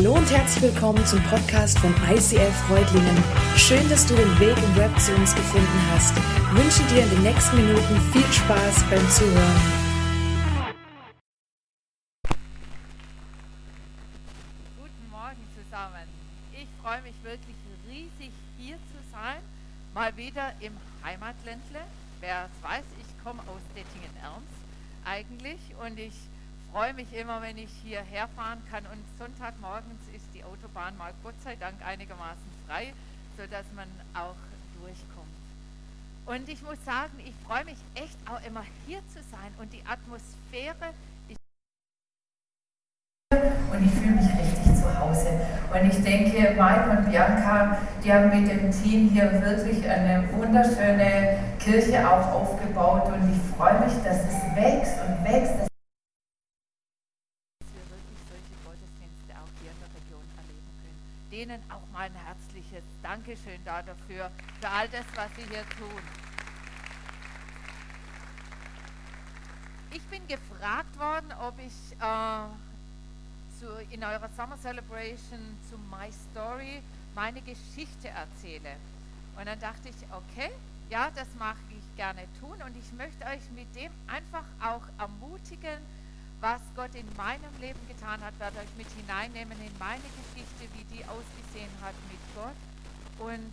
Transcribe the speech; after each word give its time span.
Hallo 0.00 0.14
und 0.14 0.30
herzlich 0.30 0.72
willkommen 0.72 1.04
zum 1.04 1.22
Podcast 1.24 1.78
von 1.78 1.94
ICF 2.08 2.56
Freudlingen. 2.66 3.22
Schön, 3.54 3.86
dass 3.90 4.06
du 4.06 4.14
den 4.14 4.40
Weg 4.40 4.56
im 4.56 4.76
Web 4.76 4.98
zu 4.98 5.14
uns 5.14 5.34
gefunden 5.34 5.80
hast. 5.92 6.16
Ich 6.16 6.56
wünsche 6.56 6.82
dir 6.94 7.02
in 7.02 7.10
den 7.10 7.22
nächsten 7.22 7.56
Minuten 7.56 8.00
viel 8.10 8.32
Spaß 8.32 8.82
beim 8.88 9.10
Zuhören. 9.10 9.60
Guten 14.80 15.10
Morgen 15.10 15.44
zusammen. 15.52 16.08
Ich 16.54 16.68
freue 16.82 17.02
mich 17.02 17.22
wirklich 17.22 17.56
riesig 17.86 18.32
hier 18.56 18.76
zu 18.76 18.96
sein. 19.12 19.42
Mal 19.92 20.16
wieder 20.16 20.54
im 20.60 20.72
Heimatländle. 21.04 21.80
Wer 22.20 22.48
weiß, 22.62 22.86
ich 22.98 23.22
komme 23.22 23.42
aus 23.42 23.60
Dettingen-Ernst 23.76 24.64
eigentlich 25.04 25.60
und 25.84 25.98
ich 25.98 26.14
freue 26.72 26.94
mich 26.94 27.12
immer, 27.12 27.42
wenn 27.42 27.58
ich 27.58 27.70
hierher 27.82 28.28
fahren 28.36 28.62
kann. 28.70 28.84
Und 28.86 29.02
Sonntagmorgens 29.18 30.00
ist 30.14 30.26
die 30.34 30.44
Autobahn 30.44 30.96
mal 30.96 31.12
Gott 31.22 31.34
sei 31.42 31.56
Dank 31.56 31.74
einigermaßen 31.84 32.50
frei, 32.66 32.92
sodass 33.36 33.66
man 33.74 33.88
auch 34.14 34.36
durchkommt. 34.80 35.30
Und 36.26 36.48
ich 36.48 36.62
muss 36.62 36.78
sagen, 36.84 37.18
ich 37.24 37.34
freue 37.46 37.64
mich 37.64 37.78
echt 37.94 38.16
auch 38.28 38.40
immer 38.46 38.62
hier 38.86 39.00
zu 39.08 39.20
sein 39.30 39.52
und 39.58 39.72
die 39.72 39.82
Atmosphäre 39.84 40.94
ist 41.28 41.40
und 43.72 43.84
ich 43.84 43.92
fühle 43.92 44.16
mich 44.16 44.28
richtig 44.28 44.74
zu 44.76 44.98
Hause. 44.98 45.40
Und 45.72 45.90
ich 45.90 46.02
denke, 46.04 46.54
Mike 46.60 46.90
und 46.90 47.10
Bianca, 47.10 47.78
die 48.04 48.12
haben 48.12 48.28
mit 48.28 48.50
dem 48.50 48.70
Team 48.70 49.08
hier 49.08 49.32
wirklich 49.42 49.88
eine 49.88 50.28
wunderschöne 50.32 51.38
Kirche 51.58 52.08
auch 52.08 52.26
aufgebaut 52.32 53.06
und 53.06 53.32
ich 53.32 53.56
freue 53.56 53.80
mich, 53.80 53.94
dass 54.04 54.18
es 54.18 54.56
wächst 54.56 54.98
und 55.06 55.24
wächst. 55.24 55.58
dass 55.58 55.69
Denen 61.40 61.62
auch 61.70 61.90
mal 61.90 62.02
ein 62.02 62.14
herzliches 62.26 62.84
Dankeschön 63.02 63.64
da 63.64 63.80
dafür, 63.80 64.30
für 64.60 64.68
all 64.68 64.86
das, 64.90 65.06
was 65.14 65.30
sie 65.36 65.48
hier 65.48 65.64
tun. 65.78 66.02
Ich 69.90 70.02
bin 70.02 70.20
gefragt 70.28 70.98
worden, 70.98 71.32
ob 71.40 71.54
ich 71.58 71.96
äh, 71.98 73.58
zu, 73.58 73.66
in 73.90 74.04
eurer 74.04 74.28
Summer 74.36 74.58
Celebration 74.60 75.40
zu 75.70 75.78
My 75.78 76.12
Story 76.30 76.82
meine 77.14 77.40
Geschichte 77.40 78.08
erzähle. 78.08 78.76
Und 79.38 79.46
dann 79.46 79.58
dachte 79.60 79.88
ich, 79.88 79.96
okay, 80.12 80.50
ja, 80.90 81.10
das 81.14 81.28
mag 81.38 81.56
ich 81.70 81.96
gerne 81.96 82.20
tun 82.38 82.60
und 82.66 82.76
ich 82.76 82.92
möchte 82.98 83.24
euch 83.24 83.50
mit 83.56 83.74
dem 83.74 83.90
einfach 84.08 84.44
auch 84.62 84.82
ermutigen, 84.98 85.80
was 86.40 86.60
Gott 86.74 86.94
in 86.94 87.04
meinem 87.16 87.52
Leben 87.60 87.80
getan 87.86 88.20
hat, 88.24 88.32
werde 88.40 88.64
euch 88.64 88.74
mit 88.80 88.88
hineinnehmen 88.96 89.60
in 89.60 89.76
meine 89.78 90.08
Geschichte, 90.16 90.64
wie 90.72 90.88
die 90.88 91.04
ausgesehen 91.04 91.72
hat 91.84 91.92
mit 92.08 92.20
Gott 92.32 92.56
und 93.20 93.52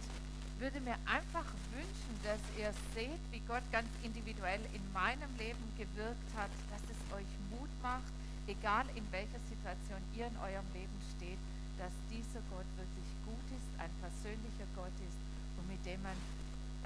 würde 0.60 0.80
mir 0.80 0.96
einfach 1.04 1.46
wünschen, 1.76 2.16
dass 2.24 2.40
ihr 2.56 2.72
seht, 2.96 3.20
wie 3.32 3.44
Gott 3.44 3.64
ganz 3.76 3.92
individuell 4.02 4.64
in 4.72 4.82
meinem 4.96 5.30
Leben 5.38 5.62
gewirkt 5.76 6.32
hat, 6.40 6.50
dass 6.72 6.82
es 6.88 7.00
euch 7.12 7.28
Mut 7.52 7.70
macht, 7.84 8.10
egal 8.48 8.88
in 8.96 9.04
welcher 9.12 9.44
Situation 9.52 10.00
ihr 10.16 10.32
in 10.32 10.38
eurem 10.40 10.66
Leben 10.72 10.98
steht, 11.20 11.38
dass 11.76 11.92
dieser 12.08 12.40
Gott 12.50 12.66
wirklich 12.80 13.12
gut 13.28 13.48
ist, 13.52 13.68
ein 13.84 13.92
persönlicher 14.00 14.68
Gott 14.80 14.96
ist 15.04 15.20
und 15.60 15.68
mit 15.68 15.84
dem 15.84 16.00
man 16.02 16.16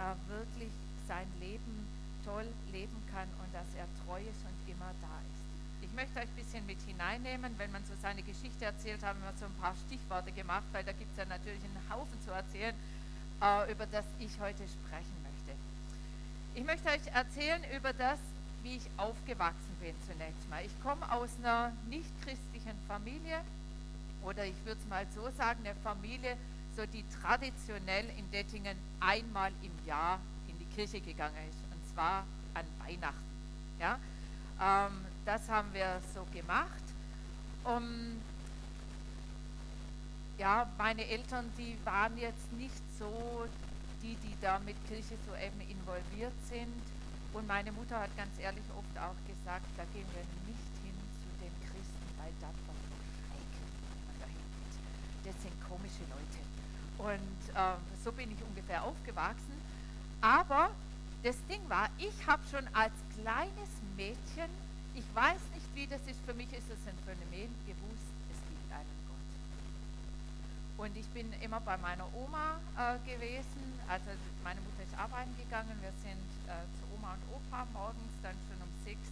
äh, 0.01 0.17
wirklich 0.25 0.73
sein 1.07 1.29
Leben 1.39 1.85
toll 2.25 2.49
leben 2.73 2.97
kann 3.13 3.29
und 3.37 3.53
dass 3.53 3.69
er 3.77 3.85
treu 4.03 4.19
ist 4.19 4.41
und 4.41 4.57
immer 4.65 4.91
da 4.99 5.15
ist. 5.21 5.30
Ich 5.91 5.97
möchte 5.97 6.19
euch 6.19 6.25
ein 6.25 6.35
bisschen 6.35 6.65
mit 6.67 6.79
hineinnehmen, 6.87 7.53
wenn 7.57 7.69
man 7.73 7.83
so 7.83 7.91
seine 8.01 8.23
Geschichte 8.23 8.63
erzählt, 8.63 9.03
haben 9.03 9.19
wir 9.19 9.33
so 9.37 9.43
ein 9.43 9.53
paar 9.59 9.75
Stichworte 9.85 10.31
gemacht, 10.31 10.63
weil 10.71 10.85
da 10.85 10.93
gibt 10.93 11.11
es 11.11 11.17
ja 11.17 11.25
natürlich 11.25 11.59
einen 11.65 11.83
Haufen 11.91 12.17
zu 12.23 12.31
erzählen, 12.31 12.73
äh, 13.41 13.69
über 13.69 13.85
das 13.87 14.05
ich 14.17 14.31
heute 14.39 14.63
sprechen 14.63 15.17
möchte. 15.21 15.51
Ich 16.55 16.63
möchte 16.63 16.87
euch 16.87 17.13
erzählen 17.13 17.61
über 17.75 17.91
das, 17.91 18.19
wie 18.63 18.77
ich 18.77 18.87
aufgewachsen 18.95 19.75
bin 19.81 19.93
zunächst 20.07 20.49
mal. 20.49 20.63
Ich 20.63 20.71
komme 20.81 21.11
aus 21.11 21.29
einer 21.39 21.73
nicht-christlichen 21.89 22.79
Familie 22.87 23.41
oder 24.23 24.45
ich 24.45 24.55
würde 24.63 24.79
es 24.79 24.87
mal 24.87 25.05
so 25.13 25.29
sagen, 25.37 25.59
eine 25.65 25.75
Familie, 25.83 26.37
so 26.77 26.85
die 26.85 27.03
traditionell 27.21 28.05
in 28.17 28.31
Dettingen 28.31 28.77
einmal 29.01 29.51
im 29.61 29.75
Jahr 29.85 30.21
in 30.47 30.57
die 30.57 30.73
Kirche 30.73 31.01
gegangen 31.01 31.35
ist 31.49 31.59
und 31.69 31.93
zwar 31.93 32.23
an 32.53 32.65
Weihnachten. 32.79 33.27
Ja? 33.77 33.99
Ähm, 34.61 35.10
das 35.25 35.47
haben 35.49 35.73
wir 35.73 36.01
so 36.13 36.25
gemacht. 36.33 36.83
Um, 37.63 38.19
ja, 40.37 40.67
meine 40.77 41.05
Eltern, 41.05 41.51
die 41.57 41.77
waren 41.85 42.17
jetzt 42.17 42.51
nicht 42.53 42.81
so 42.97 43.45
die, 44.01 44.15
die 44.15 44.35
da 44.41 44.57
mit 44.59 44.75
Kirche 44.87 45.15
so 45.27 45.35
eben 45.35 45.61
involviert 45.61 46.33
sind. 46.49 46.81
Und 47.33 47.47
meine 47.47 47.71
Mutter 47.71 47.99
hat 47.99 48.15
ganz 48.17 48.31
ehrlich 48.39 48.65
oft 48.75 48.97
auch 48.97 49.15
gesagt, 49.29 49.65
da 49.77 49.83
gehen 49.93 50.07
wir 50.11 50.25
nicht 50.49 50.73
hin 50.83 50.97
zu 51.21 51.29
den 51.39 51.53
Christen, 51.61 52.07
weil 52.17 52.33
das 52.41 52.55
war 52.65 52.75
so 52.75 52.97
schräg. 53.21 53.51
Das 55.23 55.41
sind 55.41 55.53
komische 55.69 56.03
Leute. 56.09 56.41
Und 56.97 57.55
äh, 57.55 57.77
so 58.03 58.11
bin 58.11 58.31
ich 58.31 58.43
ungefähr 58.43 58.83
aufgewachsen. 58.83 59.53
Aber 60.19 60.71
das 61.23 61.37
Ding 61.47 61.61
war, 61.69 61.89
ich 61.97 62.27
habe 62.27 62.41
schon 62.49 62.67
als 62.73 62.93
kleines 63.15 63.69
Mädchen, 63.95 64.49
ich 64.93 65.07
weiß 65.15 65.41
nicht, 65.55 65.67
wie 65.75 65.87
das 65.87 66.01
ist, 66.07 66.19
für 66.25 66.33
mich 66.33 66.51
ist 66.51 66.67
es 66.67 66.81
ein 66.87 66.97
Phänomen, 67.05 67.51
gewusst, 67.65 68.11
es 68.31 68.39
gibt 68.49 68.67
einen 68.71 68.97
Gott. 69.07 69.31
Und 70.85 70.97
ich 70.97 71.07
bin 71.15 71.31
immer 71.41 71.61
bei 71.61 71.77
meiner 71.77 72.07
Oma 72.13 72.59
äh, 72.75 72.99
gewesen. 73.07 73.63
Also 73.87 74.11
meine 74.43 74.59
Mutter 74.61 74.83
ist 74.83 74.97
arbeiten 74.97 75.31
gegangen. 75.37 75.71
Wir 75.79 75.95
sind 76.03 76.27
äh, 76.47 76.67
zu 76.75 76.83
Oma 76.95 77.15
und 77.15 77.23
Opa 77.39 77.65
morgens, 77.71 78.11
dann 78.21 78.35
schon 78.47 78.59
um 78.59 78.71
sechs 78.83 79.07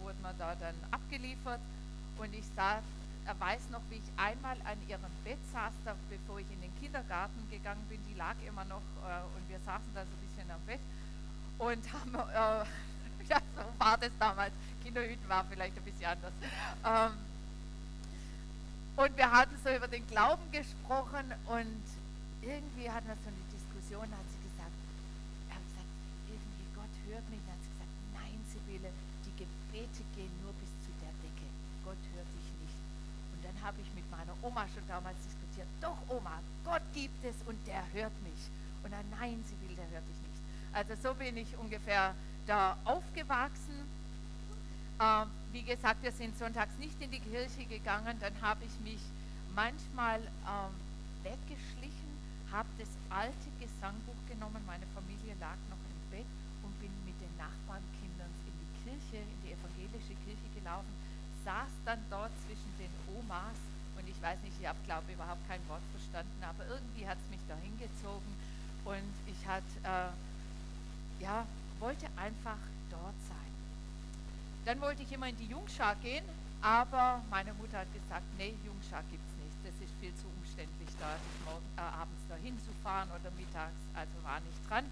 wurden 0.00 0.20
wir 0.22 0.34
da 0.34 0.54
dann 0.56 0.74
abgeliefert. 0.90 1.60
Und 2.18 2.34
ich 2.34 2.44
saß, 2.56 2.82
er 3.24 3.38
weiß 3.38 3.70
noch, 3.70 3.82
wie 3.90 4.02
ich 4.02 4.10
einmal 4.16 4.58
an 4.66 4.78
ihrem 4.88 5.12
Bett 5.22 5.38
saß, 5.52 5.72
da, 5.84 5.94
bevor 6.10 6.40
ich 6.40 6.50
in 6.50 6.60
den 6.60 6.74
Kindergarten 6.80 7.38
gegangen 7.50 7.84
bin. 7.88 8.00
Die 8.10 8.18
lag 8.18 8.34
immer 8.46 8.64
noch 8.64 8.82
äh, 9.06 9.22
und 9.38 9.48
wir 9.48 9.60
saßen 9.64 9.86
da 9.94 10.02
so 10.02 10.10
ein 10.10 10.22
bisschen 10.26 10.50
am 10.50 10.60
Bett 10.66 10.82
und 11.58 11.82
haben, 11.94 12.14
äh, 12.14 12.66
ja, 13.32 13.40
so 13.56 13.64
war 13.78 13.96
das 13.96 14.12
damals. 14.18 14.52
Kinderhüten 14.84 15.28
war 15.28 15.44
vielleicht 15.48 15.76
ein 15.76 15.84
bisschen 15.84 16.06
anders. 16.06 16.32
Ähm, 16.84 17.12
und 18.96 19.16
wir 19.16 19.30
hatten 19.32 19.56
so 19.64 19.70
über 19.72 19.88
den 19.88 20.06
Glauben 20.06 20.44
gesprochen 20.52 21.24
und 21.48 21.84
irgendwie 22.42 22.90
hatten 22.90 23.08
wir 23.08 23.16
so 23.24 23.30
eine 23.32 23.44
Diskussion, 23.48 24.04
hat 24.04 24.28
sie 24.28 24.42
gesagt, 24.44 24.76
er 25.48 25.56
hat 25.56 25.64
gesagt, 25.64 25.92
irgendwie 26.28 26.66
Gott 26.76 26.94
hört 27.08 27.24
mich. 27.32 27.40
Dann 27.48 27.56
hat 27.56 27.62
sie 27.64 27.72
gesagt, 27.72 27.94
nein, 28.12 28.36
Sibylle, 28.52 28.90
die 29.24 29.34
Gebete 29.40 30.04
gehen 30.12 30.34
nur 30.44 30.52
bis 30.60 30.68
zu 30.84 30.92
der 31.00 31.14
Decke. 31.24 31.48
Gott 31.88 32.02
hört 32.12 32.28
dich 32.36 32.48
nicht. 32.60 32.76
Und 33.32 33.40
dann 33.40 33.56
habe 33.64 33.80
ich 33.80 33.88
mit 33.96 34.04
meiner 34.12 34.36
Oma 34.44 34.68
schon 34.68 34.84
damals 34.92 35.16
diskutiert, 35.24 35.68
doch 35.80 35.96
Oma, 36.12 36.36
Gott 36.68 36.84
gibt 36.92 37.24
es 37.24 37.36
und 37.48 37.56
der 37.64 37.80
hört 37.96 38.16
mich. 38.20 38.52
Und 38.84 38.92
dann, 38.92 39.08
nein, 39.16 39.40
Sibylle, 39.48 39.80
der 39.80 39.88
hört 39.88 40.04
dich 40.04 40.20
nicht. 40.20 40.40
Also 40.76 40.92
so 41.00 41.14
bin 41.14 41.36
ich 41.36 41.56
ungefähr 41.56 42.12
da 42.46 42.76
aufgewachsen. 42.84 43.86
Ähm, 45.00 45.28
wie 45.52 45.62
gesagt, 45.62 46.02
wir 46.02 46.12
sind 46.12 46.36
sonntags 46.38 46.76
nicht 46.78 47.00
in 47.00 47.10
die 47.10 47.20
Kirche 47.20 47.64
gegangen. 47.64 48.16
Dann 48.20 48.32
habe 48.40 48.64
ich 48.64 48.74
mich 48.80 49.00
manchmal 49.54 50.20
ähm, 50.20 50.74
weggeschlichen, 51.22 52.12
habe 52.50 52.68
das 52.78 52.88
alte 53.10 53.48
Gesangbuch 53.60 54.18
genommen. 54.28 54.62
Meine 54.66 54.86
Familie 54.94 55.34
lag 55.40 55.56
noch 55.70 55.80
im 55.80 56.00
Bett 56.10 56.30
und 56.62 56.72
bin 56.80 56.90
mit 57.04 57.18
den 57.20 57.34
Nachbarnkindern 57.36 58.32
in 58.48 58.54
die 58.58 58.72
Kirche, 58.84 59.22
in 59.22 59.38
die 59.44 59.52
evangelische 59.52 60.14
Kirche 60.24 60.48
gelaufen, 60.54 60.92
saß 61.44 61.72
dann 61.84 62.00
dort 62.10 62.32
zwischen 62.46 62.70
den 62.78 62.92
Omas 63.12 63.58
und 63.98 64.08
ich 64.08 64.18
weiß 64.22 64.38
nicht, 64.42 64.56
ich 64.60 64.66
habe 64.66 64.78
glaube 64.84 65.12
überhaupt 65.12 65.46
kein 65.48 65.60
Wort 65.68 65.82
verstanden, 65.92 66.42
aber 66.42 66.66
irgendwie 66.66 67.06
hat 67.06 67.18
es 67.18 67.28
mich 67.30 67.44
da 67.46 67.54
hingezogen 67.60 68.32
und 68.84 69.14
ich 69.26 69.40
hatte, 69.46 69.74
äh, 69.84 71.22
ja, 71.22 71.46
wollte 71.82 72.06
einfach 72.16 72.62
dort 72.90 73.18
sein. 73.26 73.52
Dann 74.64 74.80
wollte 74.80 75.02
ich 75.02 75.10
immer 75.10 75.28
in 75.28 75.36
die 75.36 75.46
Jungschar 75.46 75.96
gehen, 75.96 76.24
aber 76.62 77.20
meine 77.28 77.52
Mutter 77.54 77.78
hat 77.78 77.92
gesagt, 77.92 78.22
nee, 78.38 78.54
Jungschar 78.64 79.02
gibt 79.10 79.24
es 79.26 79.34
nicht. 79.42 79.58
Das 79.66 79.74
ist 79.82 79.92
viel 79.98 80.14
zu 80.14 80.30
umständlich, 80.38 80.88
da 81.00 81.18
morgen, 81.44 81.66
äh, 81.76 81.80
abends 81.80 82.22
dahin 82.28 82.56
zu 82.62 82.70
fahren 82.84 83.08
oder 83.10 83.34
mittags, 83.34 83.82
also 83.94 84.14
war 84.22 84.38
nicht 84.40 84.62
dran. 84.70 84.84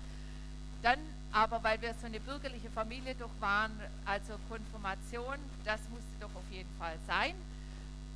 Dann 0.83 0.99
aber, 1.31 1.63
weil 1.63 1.81
wir 1.81 1.95
so 1.95 2.07
eine 2.07 2.19
bürgerliche 2.19 2.71
Familie 2.71 3.15
doch 3.15 3.31
waren, 3.39 3.71
also 4.05 4.35
Konfirmation, 4.49 5.39
das 5.65 5.79
musste 5.91 6.11
doch 6.19 6.35
auf 6.35 6.51
jeden 6.51 6.75
Fall 6.77 6.99
sein. 7.07 7.35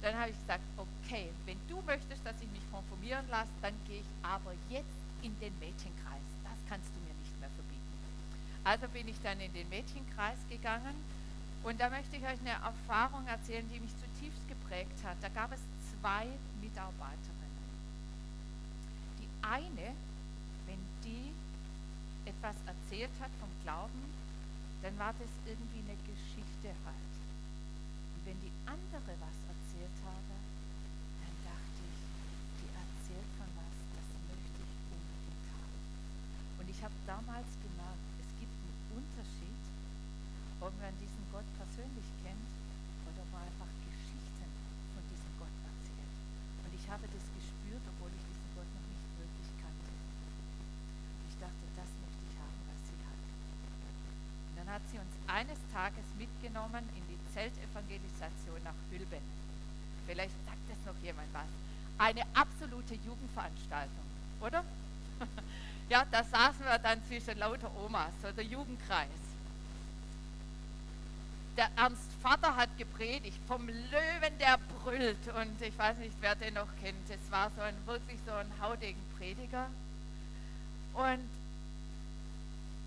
Dann 0.02 0.18
habe 0.18 0.30
ich 0.30 0.38
gesagt, 0.38 0.64
okay, 0.76 1.30
wenn 1.46 1.58
du 1.68 1.80
möchtest, 1.82 2.26
dass 2.26 2.34
ich 2.42 2.50
mich 2.50 2.64
konfirmieren 2.72 3.24
lasse, 3.30 3.54
dann 3.62 3.74
gehe 3.86 4.00
ich 4.00 4.10
aber 4.22 4.52
jetzt 4.68 4.98
in 5.22 5.38
den 5.38 5.54
Mädchenkreis. 5.60 6.26
Das 6.42 6.58
kannst 6.68 6.90
du 6.90 6.98
mir 7.06 7.14
nicht 7.22 7.38
mehr 7.38 7.50
verbieten. 7.54 7.74
Also 8.64 8.88
bin 8.88 9.06
ich 9.08 9.16
dann 9.22 9.40
in 9.40 9.52
den 9.52 9.69
Mädchenkreis 9.69 10.38
gegangen 10.49 10.96
und 11.64 11.81
da 11.81 11.88
möchte 11.88 12.16
ich 12.16 12.22
euch 12.22 12.40
eine 12.44 12.61
Erfahrung 12.61 13.26
erzählen, 13.26 13.64
die 13.72 13.81
mich 13.81 13.93
zutiefst 13.96 14.46
geprägt 14.49 15.00
hat. 15.02 15.16
Da 15.22 15.28
gab 15.28 15.50
es 15.52 15.61
zwei 16.00 16.28
Mitarbeiterinnen. 16.61 17.64
Die 19.16 19.28
eine, 19.40 19.96
wenn 20.69 20.81
die 21.05 21.32
etwas 22.28 22.56
erzählt 22.69 23.12
hat 23.20 23.32
vom 23.40 23.49
Glauben, 23.64 24.05
dann 24.84 24.99
war 24.99 25.17
das 25.17 25.32
irgendwie 25.49 25.81
eine 25.81 25.96
Geschichte 26.05 26.69
halt. 26.84 27.12
Und 28.12 28.22
wenn 28.28 28.40
die 28.44 28.52
andere 28.69 29.17
was 29.17 29.38
erzählt 29.49 29.99
habe, 30.05 30.37
dann 31.25 31.37
dachte 31.49 31.81
ich, 31.81 32.00
die 32.60 32.69
erzählt 32.76 33.31
von 33.40 33.49
was, 33.56 33.72
das 33.96 34.08
möchte 34.28 34.60
ich 34.60 34.72
unbedingt 34.93 35.49
haben. 35.49 35.81
Und 36.60 36.69
ich 36.69 36.81
habe 36.84 36.96
damals 37.08 37.49
gemerkt, 37.64 38.05
es 38.20 38.28
gibt 38.37 38.52
einen 38.52 39.00
Unterschied, 39.00 39.64
ob 40.64 40.72
man 40.81 40.96
diesen 40.96 41.25
Gott 41.28 41.44
persönlich 41.60 42.08
kennt 42.25 42.49
oder 43.05 43.20
ob 43.20 43.31
man 43.37 43.44
einfach 43.44 43.69
Geschichten 43.84 44.49
von 44.96 45.05
diesem 45.12 45.32
Gott 45.37 45.52
erzählt. 45.60 46.17
Und 46.64 46.72
ich 46.72 46.87
habe 46.88 47.05
das 47.05 47.25
gespürt, 47.37 47.84
obwohl 47.84 48.08
ich 48.17 48.25
diesen 48.25 48.49
Gott 48.56 48.70
noch 48.72 48.87
nicht 48.88 49.05
wirklich 49.20 49.50
kannte. 49.60 49.93
Ich 51.28 51.37
dachte, 51.37 51.64
das 51.76 51.90
möchte 52.00 52.25
ich 52.25 52.37
haben, 52.40 52.60
was 52.64 52.81
sie 52.88 52.96
hat. 53.05 53.20
Und 53.20 54.55
dann 54.56 54.69
hat 54.72 54.73
sie 54.90 54.98
uns 54.98 55.14
eines 55.26 55.58
Tages 55.72 56.04
mitgenommen 56.19 56.88
in 56.96 57.02
die 57.08 57.19
Zeltevangelisation 57.32 58.62
nach 58.64 58.78
Hülben. 58.90 59.22
Vielleicht 60.06 60.34
sagt 60.44 60.64
das 60.69 60.78
noch 60.86 61.00
jemand 61.02 61.28
was. 61.32 61.48
Eine 61.98 62.22
absolute 62.34 62.94
Jugendveranstaltung, 62.94 64.04
oder? 64.40 64.64
ja, 65.88 66.04
da 66.10 66.25
saßen 66.25 66.64
wir 66.64 66.78
dann 66.78 67.00
zwischen 67.06 67.38
lauter 67.38 67.70
Omas, 67.84 68.12
so 68.22 68.31
der 68.32 68.44
Jugendkreis. 68.44 69.08
Der 71.56 71.70
Ernst 71.76 72.10
Vater 72.20 72.56
hat 72.56 72.76
gepredigt 72.78 73.38
vom 73.46 73.69
Löwen, 73.69 74.38
der 74.40 74.58
brüllt. 74.82 75.28
Und 75.40 75.62
ich 75.62 75.78
weiß 75.78 75.98
nicht, 75.98 76.14
wer 76.20 76.34
den 76.34 76.54
noch 76.54 76.66
kennt. 76.82 77.08
Es 77.08 77.31
war 77.31 77.50
so 77.54 77.62
ein 77.62 77.76
wirklich 77.86 78.19
so 78.26 78.32
ein 78.32 78.50
hautigen 78.60 79.00
Prediger. 79.16 79.69
Und, 80.94 81.28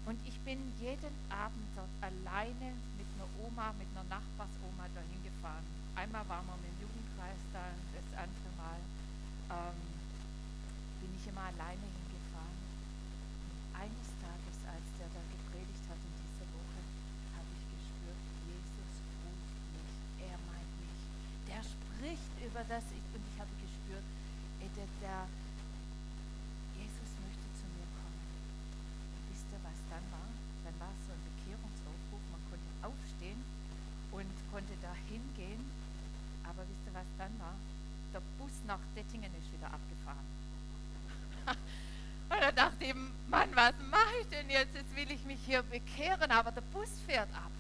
und 0.08 0.16
ich 0.24 0.40
bin 0.48 0.56
jeden 0.80 1.12
Abend 1.28 1.68
dort 1.76 1.92
alleine 2.00 2.72
mit 2.96 3.08
einer 3.20 3.28
Oma, 3.44 3.76
mit 3.76 3.92
einer 3.92 4.08
Nachbarsoma 4.08 4.88
dahin 4.96 5.20
gefahren. 5.20 5.68
Einmal 6.00 6.24
waren 6.32 6.48
wir 6.48 6.56
mit 6.64 6.72
dem 6.80 6.88
Jugendkreis 6.88 7.44
da, 7.52 7.68
das 7.92 8.08
andere 8.16 8.52
Mal 8.56 8.80
ähm, 9.52 9.80
bin 11.04 11.12
ich 11.12 11.28
immer 11.28 11.52
alleine 11.52 11.84
hingefahren. 11.84 12.56
Und 13.52 13.60
eines 13.76 14.08
Tages, 14.24 14.58
als 14.64 14.88
der 14.96 15.12
da 15.12 15.20
gepredigt 15.28 15.84
hat 15.92 16.00
in 16.00 16.16
dieser 16.24 16.48
Woche, 16.56 16.80
habe 17.36 17.52
ich 17.52 17.64
gespürt, 17.68 18.24
Jesus 18.48 18.92
ruft 19.28 19.52
mich, 19.76 19.92
er 20.24 20.40
meint 20.48 20.72
mich. 20.88 21.04
Der 21.52 21.62
spricht 21.68 22.32
über 22.40 22.64
das 22.64 22.88
ich, 22.96 23.04
Mann, 43.56 43.56
was 43.56 43.74
mache 43.90 44.16
ich 44.22 44.28
denn 44.30 44.50
jetzt? 44.50 44.76
Jetzt 44.76 44.96
will 44.96 45.12
ich 45.12 45.24
mich 45.26 45.40
hier 45.46 45.64
bekehren, 45.64 46.32
aber 46.32 46.52
der 46.52 46.62
Bus 46.74 46.90
fährt 47.06 47.30
ab. 47.34 47.52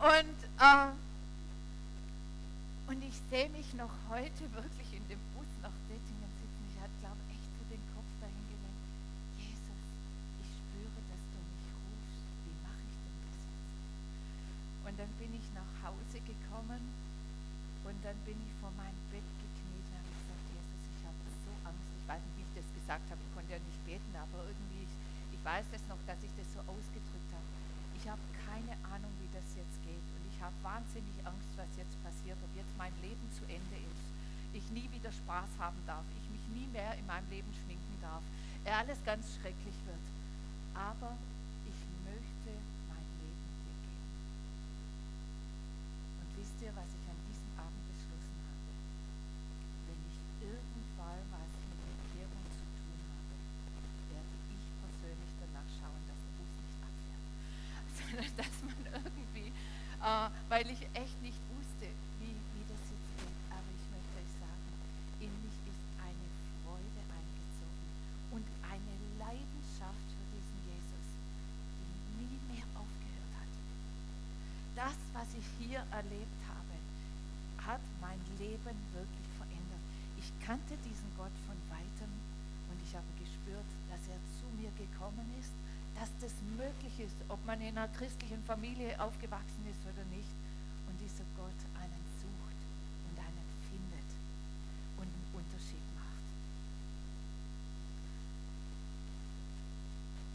Und, 0.00 0.38
äh, 0.60 0.92
und 2.88 3.02
ich 3.04 3.14
sehe 3.30 3.48
mich 3.50 3.74
noch 3.74 3.90
heute 4.08 4.44
wirklich 4.52 4.92
in 4.92 5.06
dem 5.08 5.20
Bus 5.34 5.48
nach 5.62 5.74
Dettingen 5.88 6.30
sitzen. 6.40 6.62
Ich 6.70 6.78
hatte, 6.80 6.92
glaube 7.00 7.20
echt 7.30 7.50
so 7.58 7.64
den 7.68 7.82
Kopf 7.94 8.08
dahin 8.20 8.44
gelenkt. 8.48 8.88
Jesus, 9.38 9.80
ich 10.42 10.50
spüre, 10.54 11.00
dass 11.10 11.22
du 11.32 11.38
mich 11.38 11.68
rufst. 11.72 12.28
Wie 12.46 12.56
mache 12.62 12.82
ich 12.86 12.96
denn 13.02 13.16
das 13.24 13.36
jetzt? 13.36 14.86
Und 14.86 14.94
dann 14.98 15.12
bin 15.18 15.30
ich 15.34 15.46
nach 15.52 15.72
Hause 15.82 16.18
gekommen 16.22 16.82
und 17.84 17.98
dann 18.04 18.16
bin 18.24 18.36
ich 18.38 18.52
vor 18.60 18.72
meinem 18.76 19.00
alles 38.88 39.04
ganz 39.04 39.36
schrecklich 39.36 39.76
wird. 39.84 40.06
Aber 40.72 41.12
ich 41.68 41.76
möchte 42.08 42.56
mein 42.88 43.04
Leben 43.20 43.44
dir 43.68 43.76
geben. 43.84 44.08
Und 46.24 46.28
wisst 46.40 46.56
ihr, 46.64 46.72
was 46.72 46.88
ich 46.88 47.04
an 47.04 47.20
diesem 47.28 47.52
Abend 47.60 47.84
beschlossen 47.84 48.36
habe? 48.48 48.72
Wenn 49.92 50.00
ich 50.08 50.16
irgendwann 50.40 51.20
was 51.36 51.52
mit 51.68 51.84
Bekehrung 51.84 52.44
zu 52.48 52.64
tun 52.80 53.00
habe, 53.12 53.34
werde 54.08 54.34
ich 54.56 54.64
persönlich 54.80 55.32
danach 55.36 55.68
schauen, 55.68 56.02
dass 56.08 56.20
der 56.24 56.32
Bus 56.40 56.48
nicht 56.56 56.80
abfährt. 56.80 57.24
Sondern 58.00 58.32
dass 58.40 58.54
man 58.64 58.80
irgendwie, 58.88 59.52
äh, 59.52 60.28
weil 60.48 60.64
ich 60.72 60.80
echt 60.96 61.18
nicht 61.20 61.40
wusste, 61.52 61.92
wie, 62.24 62.32
wie 62.56 62.64
das 62.64 62.80
jetzt 62.88 63.10
geht. 63.20 63.40
Aber 63.52 63.68
ich 63.68 63.84
möchte 63.92 64.12
euch 64.16 64.32
sagen, 64.40 64.64
in 65.20 65.32
mich 65.44 65.56
ist 65.68 65.84
eine 66.00 66.28
Freude 66.64 67.00
eingezogen 67.04 67.84
und 68.32 68.48
eine 68.64 68.94
Leidenschaft 69.18 70.06
für 70.14 70.26
diesen 70.30 70.58
Jesus, 70.68 71.08
die 71.82 72.22
nie 72.22 72.38
mehr 72.54 72.68
aufgehört 72.78 73.34
hat. 73.34 73.52
Das, 74.76 74.96
was 75.28 75.36
ich 75.36 75.68
hier 75.68 75.84
erlebt 75.92 76.40
habe, 76.48 76.74
hat 77.60 77.84
mein 78.00 78.16
Leben 78.40 78.76
wirklich 78.96 79.28
verändert. 79.36 79.84
Ich 80.16 80.32
kannte 80.40 80.72
diesen 80.88 81.12
Gott 81.20 81.36
von 81.44 81.56
weitem 81.68 82.08
und 82.72 82.78
ich 82.80 82.96
habe 82.96 83.04
gespürt, 83.20 83.68
dass 83.92 84.00
er 84.08 84.16
zu 84.40 84.48
mir 84.56 84.72
gekommen 84.80 85.28
ist, 85.36 85.52
dass 86.00 86.08
das 86.24 86.32
möglich 86.56 86.96
ist, 87.04 87.16
ob 87.28 87.44
man 87.44 87.60
in 87.60 87.76
einer 87.76 87.92
christlichen 87.92 88.40
Familie 88.44 88.96
aufgewachsen 88.96 89.68
ist 89.68 89.84
oder 89.84 90.04
nicht. 90.16 90.32
Und 90.88 90.96
dieser 90.96 91.28
Gott 91.36 91.60
einen 91.76 92.04
sucht 92.24 92.60
und 93.12 93.16
einen 93.20 93.48
findet 93.68 94.10
und 94.96 95.12
einen 95.12 95.28
Unterschied 95.36 95.84
macht. 95.92 96.24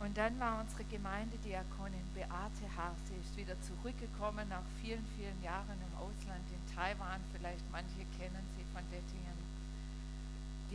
Und 0.04 0.18
dann 0.20 0.36
war 0.38 0.60
unsere 0.60 0.84
Gemeindediakonin 0.92 2.04
Beate 2.12 2.68
Haar, 2.76 2.92
sie 3.08 3.16
ist 3.24 3.32
wieder 3.40 3.56
zurückgekommen 3.64 4.44
nach 4.52 4.68
vielen, 4.84 5.08
vielen 5.16 5.40
Jahren 5.40 5.80
im 5.80 5.94
Ausland 5.96 6.44
in 6.52 6.60
Taiwan. 6.76 7.24
Vielleicht 7.32 7.64
manche 7.72 8.04
kennen 8.20 8.44
sie 8.52 8.68
von 8.76 8.84
Dettingen. 8.92 9.40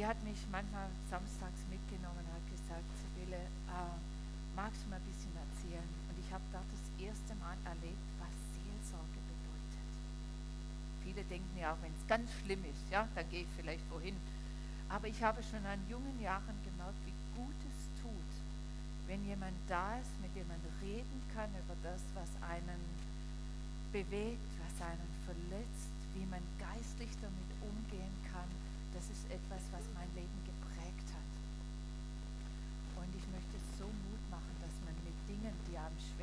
Die 0.00 0.06
hat 0.08 0.16
mich 0.24 0.40
manchmal 0.48 0.88
samstags 1.12 1.60
mitgenommen 1.68 2.24
und 2.24 2.32
hat 2.32 2.48
gesagt, 2.48 2.88
Sibylle, 3.04 3.44
äh, 3.68 4.00
magst 4.56 4.80
du 4.80 4.88
mir 4.88 4.96
ein 4.96 5.04
bisschen 5.12 5.36
erzählen? 5.36 5.90
Und 6.08 6.16
ich 6.16 6.32
habe 6.32 6.48
dort 6.48 6.64
das 6.72 6.88
erste 6.96 7.36
Mal 7.36 7.60
erlebt, 7.68 8.08
was 8.16 8.32
Seelsorge 8.56 9.20
bedeutet. 9.28 9.88
Viele 11.04 11.20
denken 11.28 11.52
ja 11.60 11.76
auch, 11.76 11.80
wenn 11.84 11.92
es 11.92 12.08
ganz 12.08 12.32
schlimm 12.40 12.64
ist, 12.64 12.80
ja, 12.88 13.04
dann 13.12 13.28
gehe 13.28 13.44
ich 13.44 13.52
vielleicht 13.60 13.84
wohin. 13.92 14.16
Aber 14.88 15.04
ich 15.04 15.20
habe 15.20 15.44
schon 15.44 15.60
an 15.68 15.84
jungen 15.84 16.16
Jahren 16.16 16.56
gemerkt, 16.64 16.96
wie 17.04 17.12
gut 17.36 17.60
es 17.68 18.00
tut, 18.00 18.32
wenn 19.08 19.24
jemand 19.24 19.56
da 19.66 19.96
ist, 19.96 20.12
mit 20.20 20.36
dem 20.36 20.46
man 20.46 20.60
reden 20.84 21.20
kann 21.32 21.48
über 21.56 21.72
das, 21.82 22.04
was 22.12 22.28
einen 22.44 22.84
bewegt, 23.90 24.52
was 24.60 24.76
einen 24.84 25.08
verletzt, 25.24 25.96
wie 26.12 26.28
man 26.28 26.44
geistlich 26.60 27.08
damit 27.24 27.50
umgehen 27.64 28.12
kann. 28.28 28.44
Das 28.92 29.08
ist 29.08 29.24
etwas, 29.32 29.64
was 29.72 29.88
mein 29.96 30.12
Leben 30.12 30.38
geprägt 30.44 31.08
hat. 31.16 31.32
Und 33.00 33.10
ich 33.16 33.24
möchte 33.32 33.56
so 33.80 33.88
Mut 33.88 34.24
machen, 34.28 34.54
dass 34.60 34.76
man 34.84 34.92
mit 35.00 35.16
Dingen, 35.24 35.56
die 35.72 35.80
einem 35.80 35.96
schwerfallen, 35.96 36.17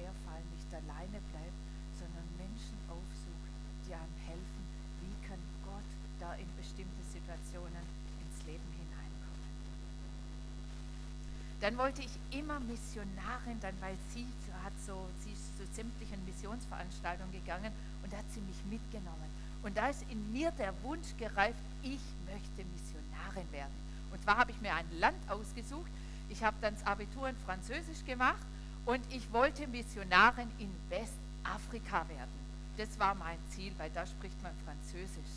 Dann 11.66 11.80
wollte 11.80 12.04
ich 12.04 12.40
immer 12.40 12.60
Missionarin, 12.60 13.60
dann 13.60 13.74
weil 13.82 13.98
sie 14.14 14.28
hat 14.64 14.74
so, 14.86 15.10
sie 15.24 15.32
ist 15.32 15.58
zu 15.58 15.66
sämtlichen 15.74 16.24
Missionsveranstaltungen 16.24 17.32
gegangen 17.32 17.72
und 18.04 18.14
da 18.14 18.18
hat 18.18 18.32
sie 18.36 18.42
mich 18.42 18.58
mitgenommen. 18.70 19.32
Und 19.64 19.76
da 19.76 19.88
ist 19.88 20.06
in 20.12 20.32
mir 20.32 20.52
der 20.52 20.76
Wunsch 20.84 21.08
gereift, 21.18 21.58
ich 21.82 22.02
möchte 22.30 22.70
Missionarin 22.70 23.52
werden. 23.52 23.74
Und 24.12 24.22
zwar 24.22 24.38
habe 24.38 24.52
ich 24.52 24.62
mir 24.62 24.76
ein 24.76 24.86
Land 25.00 25.18
ausgesucht. 25.28 25.90
Ich 26.30 26.44
habe 26.44 26.56
dann 26.62 26.76
das 26.76 26.86
Abitur 26.86 27.30
in 27.30 27.36
Französisch 27.38 28.06
gemacht 28.06 28.46
und 28.86 29.02
ich 29.12 29.34
wollte 29.34 29.66
Missionarin 29.66 30.52
in 30.60 30.70
Westafrika 30.90 32.08
werden. 32.08 32.46
Das 32.78 33.00
war 33.00 33.16
mein 33.16 33.40
Ziel, 33.50 33.74
weil 33.80 33.90
da 33.90 34.06
spricht 34.06 34.40
man 34.44 34.52
Französisch. 34.66 35.34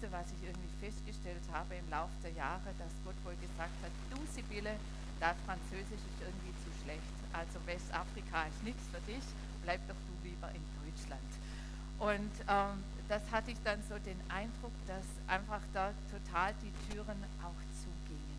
Ihr, 0.00 0.12
was 0.12 0.30
ich 0.30 0.46
irgendwie 0.46 0.70
festgestellt 0.78 1.42
habe 1.52 1.74
im 1.74 1.90
Laufe 1.90 2.14
der 2.22 2.30
Jahre, 2.30 2.70
dass 2.78 2.92
Gott 3.04 3.18
wohl 3.24 3.34
gesagt 3.42 3.74
hat, 3.82 3.90
du 4.14 4.18
Sibylle, 4.30 4.78
dein 5.18 5.34
Französisch 5.42 5.98
ist 5.98 6.20
irgendwie 6.22 6.54
zu 6.62 6.70
schlecht. 6.82 7.18
Also 7.34 7.58
Westafrika 7.66 8.46
ist 8.46 8.62
nichts 8.62 8.82
für 8.94 9.02
dich, 9.10 9.24
bleib 9.66 9.82
doch 9.90 9.98
du 9.98 10.14
lieber 10.22 10.54
in 10.54 10.62
Deutschland. 10.78 11.30
Und 11.98 12.30
ähm, 12.46 12.78
das 13.08 13.22
hatte 13.32 13.50
ich 13.50 13.58
dann 13.64 13.82
so 13.90 13.98
den 13.98 14.18
Eindruck, 14.30 14.70
dass 14.86 15.02
einfach 15.26 15.62
da 15.74 15.90
total 16.14 16.54
die 16.62 16.70
Türen 16.86 17.18
auch 17.42 17.58
zugingen. 17.82 18.38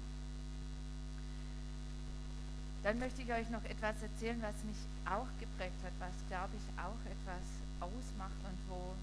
Dann 2.83 2.99
möchte 2.99 3.21
ich 3.21 3.31
euch 3.35 3.49
noch 3.49 3.63
etwas 3.67 3.99
erzählen, 4.01 4.39
was 4.39 4.55
mich 4.63 4.79
auch 5.03 5.27
geprägt 5.43 5.75
hat, 5.83 5.91
was 5.99 6.15
glaube 6.31 6.55
ich 6.55 6.65
auch 6.79 7.03
etwas 7.03 7.43
ausmacht 7.83 8.39
und 8.47 8.59
wo, 8.71 8.95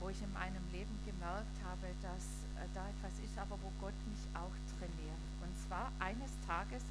wo 0.00 0.08
ich 0.08 0.20
in 0.22 0.32
meinem 0.32 0.62
Leben 0.72 0.94
gemerkt 1.04 1.56
habe, 1.64 1.86
dass 2.02 2.24
äh, 2.56 2.68
da 2.74 2.84
etwas 2.88 3.14
ist, 3.24 3.36
aber 3.38 3.58
wo 3.62 3.70
Gott 3.80 3.96
mich 4.06 4.22
auch 4.34 4.54
trainiert. 4.78 5.22
Und 5.42 5.52
zwar 5.66 5.90
eines 5.98 6.32
Tages, 6.46 6.82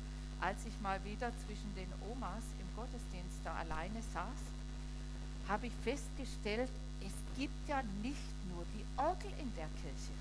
als 0.42 0.66
ich 0.66 0.76
mal 0.82 1.04
wieder 1.04 1.32
zwischen 1.46 1.74
den 1.76 1.90
Omas 2.12 2.44
im 2.60 2.68
Gottesdienst 2.76 3.40
da 3.44 3.56
alleine 3.56 4.02
saß, 4.14 4.42
habe 5.48 5.68
ich 5.68 5.74
festgestellt, 5.84 6.70
es 7.02 7.14
gibt 7.38 7.70
ja 7.70 7.84
nicht 8.02 8.34
nur 8.50 8.66
die 8.74 8.86
Orgel 8.98 9.32
in 9.40 9.54
der 9.56 9.70
Kirche, 9.82 10.16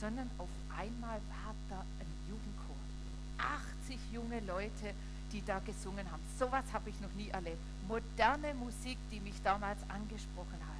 sondern 0.00 0.30
auf 0.38 0.48
einmal 0.76 1.20
war 1.28 1.54
da 1.68 1.80
ein 2.00 2.10
Jugendchor. 2.28 2.76
80 3.38 3.98
junge 4.12 4.40
Leute, 4.40 4.94
die 5.32 5.44
da 5.44 5.58
gesungen 5.60 6.10
haben. 6.10 6.22
Sowas 6.38 6.64
habe 6.72 6.90
ich 6.90 7.00
noch 7.00 7.12
nie 7.12 7.28
erlebt. 7.28 7.58
Moderne 7.86 8.54
Musik, 8.54 8.98
die 9.10 9.20
mich 9.20 9.40
damals 9.42 9.78
angesprochen 9.88 10.60
hat. 10.60 10.79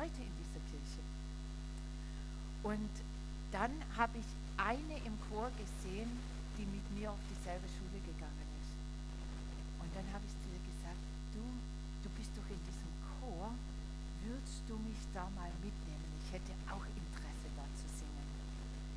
Leute 0.00 0.24
in 0.24 0.32
dieser 0.40 0.64
Kirche. 0.72 1.04
Und 2.64 2.88
dann 3.52 3.68
habe 4.00 4.16
ich 4.16 4.24
eine 4.56 4.96
im 5.04 5.12
Chor 5.28 5.52
gesehen, 5.60 6.08
die 6.56 6.64
mit 6.64 6.80
mir 6.96 7.12
auf 7.12 7.20
dieselbe 7.28 7.68
Schule 7.68 8.00
gegangen 8.08 8.48
ist. 8.64 8.72
Und 9.76 9.92
dann 9.92 10.08
habe 10.16 10.24
ich 10.24 10.32
zu 10.40 10.48
ihr 10.48 10.64
gesagt, 10.72 11.04
du, 11.36 11.44
du 12.00 12.08
bist 12.16 12.32
doch 12.32 12.48
in 12.48 12.56
diesem 12.64 12.92
Chor, 13.12 13.52
würdest 14.24 14.64
du 14.72 14.80
mich 14.88 15.04
da 15.12 15.28
mal 15.36 15.52
mitnehmen? 15.60 16.08
Ich 16.24 16.32
hätte 16.32 16.56
auch 16.72 16.84
Interesse 16.96 17.48
da 17.52 17.64
zu 17.76 17.84
singen. 18.00 18.24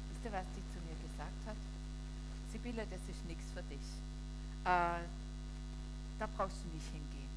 Wisst 0.07 0.23
ihr, 0.23 0.31
was 0.31 0.47
die 0.55 0.63
zu 0.71 0.79
mir 0.87 0.95
gesagt 1.03 1.41
hat? 1.51 1.59
Sibylle, 2.47 2.87
das 2.87 3.03
ist 3.11 3.27
nichts 3.27 3.51
für 3.51 3.63
dich. 3.67 3.87
Äh, 4.63 5.03
da 6.15 6.25
brauchst 6.31 6.63
du 6.63 6.71
nicht 6.71 6.87
hingehen. 6.95 7.33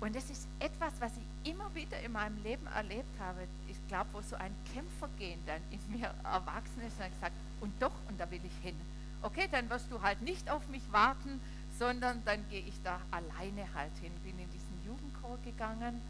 Und 0.00 0.14
das 0.14 0.28
ist 0.28 0.46
etwas, 0.58 0.92
was 1.00 1.12
ich 1.16 1.52
immer 1.52 1.74
wieder 1.86 2.00
in 2.00 2.12
meinem 2.12 2.42
Leben 2.42 2.66
erlebt 2.66 3.20
habe. 3.20 3.46
Ich 3.68 3.76
glaube, 3.88 4.10
wo 4.12 4.20
so 4.20 4.36
ein 4.36 4.54
Kämpfergehen 4.72 5.40
dann 5.46 5.62
in 5.70 5.80
mir 5.98 6.12
erwachsen 6.24 6.82
ist 6.86 6.98
und 6.98 7.12
gesagt, 7.12 7.34
und 7.60 7.72
doch, 7.80 7.94
und 8.08 8.18
da 8.20 8.30
will 8.30 8.40
ich 8.44 8.64
hin. 8.64 8.76
Okay, 9.22 9.48
dann 9.50 9.70
wirst 9.70 9.90
du 9.90 10.02
halt 10.02 10.20
nicht 10.22 10.50
auf 10.50 10.66
mich 10.68 10.82
warten, 10.92 11.40
sondern 11.78 12.22
dann 12.24 12.48
gehe 12.50 12.60
ich 12.60 12.74
da 12.82 13.00
alleine 13.10 13.66
halt 13.74 13.92
hin. 14.00 14.12
Bin 14.22 14.38
in 14.38 14.50
diesen 14.50 14.76
Jugendchor 14.84 15.38
gegangen 15.44 16.00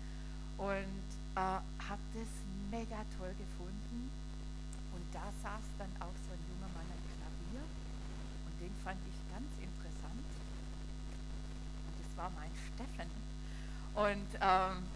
und 0.59 1.07
äh, 1.37 1.41
habe 1.41 2.03
das 2.15 2.29
mega 2.71 3.05
toll 3.19 3.35
gefunden. 3.39 4.11
Und 4.93 5.05
da 5.13 5.29
saß 5.43 5.65
dann 5.79 5.93
auch 6.01 6.17
so 6.27 6.33
ein 6.33 6.43
junger 6.49 6.73
Mann 6.73 6.89
am 6.89 7.03
Klavier 7.15 7.63
und 8.47 8.55
den 8.61 8.75
fand 8.83 8.99
ich 9.07 9.19
ganz 9.31 9.49
interessant. 9.61 10.25
Und 11.87 11.95
das 12.01 12.17
war 12.17 12.31
mein 12.35 12.51
Steffen. 12.73 13.11
Und, 13.95 14.29
ähm, 14.41 14.96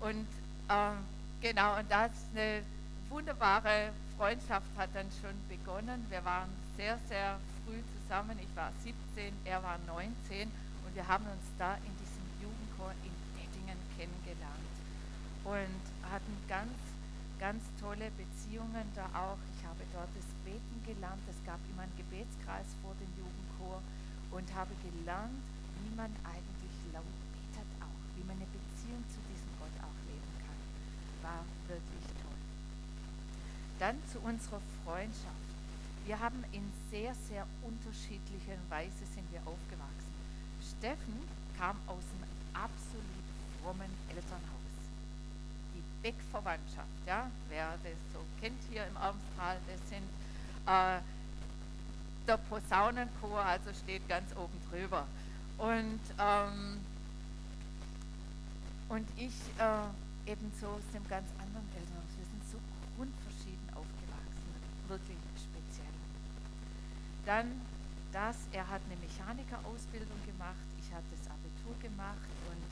und 0.00 0.26
ähm, 0.68 0.98
genau, 1.40 1.78
und 1.78 1.90
das 1.90 2.10
eine 2.34 2.62
wunderbare 3.08 3.90
Freundschaft 4.16 4.66
hat 4.76 4.90
dann 4.94 5.06
schon 5.20 5.34
begonnen. 5.48 6.06
Wir 6.08 6.24
waren 6.24 6.48
sehr, 6.76 6.98
sehr 7.08 7.38
früh 7.64 7.80
zusammen. 7.96 8.38
Ich 8.40 8.54
war 8.56 8.72
17, 8.82 9.32
er 9.44 9.62
war 9.62 9.78
19 9.86 10.48
und 10.48 10.94
wir 10.94 11.06
haben 11.06 11.24
uns 11.26 11.46
da 11.58 11.74
in 11.74 11.94
diesem 12.00 12.24
Jugendchor 12.40 12.92
in 13.04 13.12
Dettingen 13.36 13.78
kennengelernt 13.96 14.74
und 15.44 15.82
hatten 16.10 16.34
ganz, 16.48 16.76
ganz 17.38 17.62
tolle 17.80 18.10
Beziehungen 18.16 18.86
da 18.94 19.06
auch. 19.14 19.40
Ich 19.56 19.62
habe 19.66 19.82
dort 19.92 20.10
das 20.16 20.28
Beten 20.44 20.78
gelernt. 20.84 21.22
Es 21.28 21.40
gab 21.44 21.58
immer 21.70 21.82
einen 21.82 21.96
Gebetskreis 21.96 22.66
vor 22.82 22.94
dem 22.98 23.10
Jugendchor 23.16 23.82
und 24.30 24.46
habe 24.54 24.74
gelernt, 24.82 25.40
wie 25.82 25.94
man 25.96 26.12
eigentlich 26.24 26.74
laut 26.92 27.16
betet 27.34 27.70
auch, 27.80 28.02
wie 28.16 28.24
man 28.24 28.36
eine 28.36 28.50
Beziehung 28.50 29.02
zu 29.08 29.18
diesem 29.30 29.52
Gott 29.58 29.74
auch 29.82 29.98
leben 30.06 30.32
kann. 30.44 30.60
War 31.30 31.44
wirklich 31.68 32.06
toll. 32.22 32.40
Dann 33.78 33.96
zu 34.10 34.18
unserer 34.18 34.60
Freundschaft. 34.84 35.46
Wir 36.06 36.18
haben 36.18 36.42
in 36.50 36.66
sehr, 36.90 37.14
sehr 37.28 37.46
unterschiedlichen 37.62 38.58
Weise 38.68 39.06
sind 39.14 39.30
wir 39.30 39.40
aufgewachsen. 39.40 40.10
Steffen 40.58 41.22
kam 41.56 41.76
aus 41.86 42.02
einem 42.18 42.26
absolut 42.52 43.26
frommen 43.62 43.90
Elternhaus. 44.08 44.60
Beckverwandtschaft. 46.02 46.88
Ja? 47.06 47.30
Wer 47.48 47.70
das 47.82 47.92
so 48.12 48.20
kennt 48.40 48.58
hier 48.70 48.86
im 48.86 48.96
Armstal, 48.96 49.58
das 49.66 49.88
sind 49.88 50.08
äh, 50.66 51.00
der 52.26 52.36
Posaunenchor, 52.36 53.40
also 53.40 53.70
steht 53.72 54.06
ganz 54.08 54.30
oben 54.36 54.58
drüber. 54.70 55.06
Und, 55.58 56.00
ähm, 56.18 56.80
und 58.88 59.06
ich 59.16 59.34
äh, 59.58 60.09
ebenso 60.30 60.78
aus 60.78 60.86
dem 60.94 61.02
ganz 61.10 61.26
anderen 61.42 61.66
Elternhaus. 61.74 62.14
Wir 62.14 62.28
sind 62.30 62.44
so 62.46 62.58
grundverschieden 62.94 63.66
aufgewachsen, 63.74 64.50
wirklich 64.86 65.18
speziell. 65.34 65.96
Dann 67.26 67.50
das, 68.14 68.38
er 68.54 68.62
hat 68.70 68.82
eine 68.86 68.98
Mechanikerausbildung 69.02 70.18
gemacht, 70.26 70.66
ich 70.78 70.86
habe 70.94 71.06
das 71.10 71.26
Abitur 71.30 71.74
gemacht 71.82 72.30
und 72.46 72.70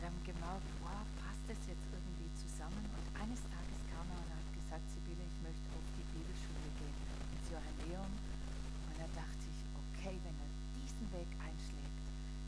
haben 0.00 0.16
gemerkt, 0.24 0.68
wow, 0.80 1.04
passt 1.20 1.44
das 1.48 1.60
jetzt 1.68 1.84
irgendwie 1.92 2.28
zusammen 2.40 2.84
und 2.96 3.06
eines 3.20 3.40
Tages 3.52 3.78
kam 3.92 4.04
er 4.08 4.20
und 4.24 4.30
hat 4.32 4.48
gesagt, 4.52 4.84
Sibylle, 4.92 5.24
ich 5.24 5.38
möchte 5.44 5.64
auf 5.76 5.84
die 6.00 6.08
Bibelschule 6.12 6.68
gehen, 6.80 6.98
ins 7.36 7.48
Johanneum. 7.48 8.12
Und 8.12 8.96
da 9.00 9.08
dachte 9.16 9.44
ich, 9.48 9.60
okay, 9.72 10.16
wenn 10.20 10.36
er 10.36 10.50
diesen 10.76 11.08
Weg 11.16 11.28
einschlägt, 11.40 12.04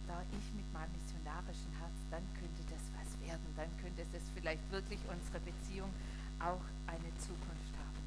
da 0.07 0.23
ich 0.31 0.47
mit 0.55 0.69
meinem 0.77 0.93
missionarischen 0.93 1.73
Herz, 1.81 1.97
dann 2.13 2.23
könnte 2.39 2.63
das 2.69 2.85
was 2.95 3.11
werden, 3.27 3.49
dann 3.57 3.71
könnte 3.83 4.07
das 4.13 4.23
vielleicht 4.47 4.71
wirklich 4.71 5.01
unsere 5.11 5.41
Beziehung 5.41 5.91
auch 6.39 6.63
eine 6.87 7.11
Zukunft 7.19 7.75
haben. 7.75 7.99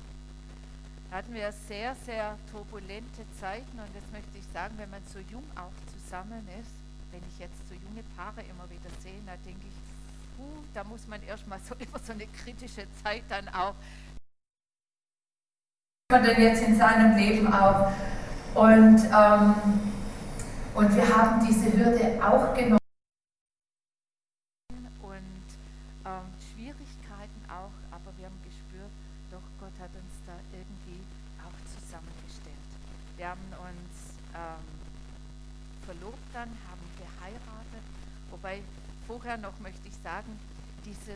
Da 1.12 1.18
hatten 1.18 1.34
wir 1.34 1.52
sehr, 1.52 1.94
sehr 2.06 2.38
turbulente 2.50 3.28
Zeiten 3.42 3.78
und 3.78 3.92
das 3.94 4.08
möchte 4.14 4.38
ich 4.38 4.46
sagen, 4.54 4.76
wenn 4.78 4.90
man 4.90 5.02
so 5.12 5.20
jung 5.20 5.44
auch 5.56 5.76
zusammen 5.92 6.48
ist, 6.62 6.72
wenn 7.12 7.20
ich 7.28 7.40
jetzt 7.40 7.60
so 7.68 7.76
junge 7.76 8.04
Paare 8.16 8.40
immer 8.44 8.70
wieder 8.70 8.90
sehe, 9.04 9.20
da 9.26 9.36
denke 9.44 9.68
ich, 9.68 10.38
puh, 10.38 10.64
da 10.74 10.86
muss 10.86 11.06
man 11.08 11.22
erstmal 11.24 11.60
so 11.60 11.76
immer 11.80 12.00
so 12.00 12.14
eine 12.14 12.28
kritische 12.28 12.88
Zeit 13.04 13.24
dann 13.28 13.50
auch. 13.50 13.76
Man 16.10 16.24
denn 16.24 16.42
jetzt 16.42 16.64
in 16.64 16.78
seinem 16.78 17.18
Leben 17.18 17.52
auch. 17.52 17.92
Und, 18.56 18.98
ähm, 19.12 19.56
und 20.74 20.96
wir 20.96 21.16
haben 21.16 21.46
diese 21.46 21.72
Hürde 21.74 22.18
auch 22.24 22.54
genommen. 22.56 22.80
Und 25.02 25.50
ähm, 26.06 26.32
Schwierigkeiten 26.40 27.42
auch, 27.50 27.76
aber 27.92 28.16
wir 28.18 28.26
haben 28.26 28.42
gespürt, 28.44 28.92
doch 29.30 29.46
Gott 29.60 29.74
hat 29.80 29.94
uns 29.94 30.16
da 30.26 30.34
irgendwie 30.52 31.02
auch 31.44 31.56
zusammengestellt. 31.70 32.70
Wir 33.18 33.30
haben 33.30 33.48
uns 33.62 34.18
ähm, 34.34 34.66
verlobt 35.86 36.30
dann, 36.34 36.50
haben 36.66 36.86
geheiratet, 36.98 37.86
wobei 38.32 38.62
vorher 39.30 39.48
noch 39.48 39.60
möchte 39.60 39.88
ich 39.88 39.94
sagen, 40.02 40.40
diese, 40.86 41.14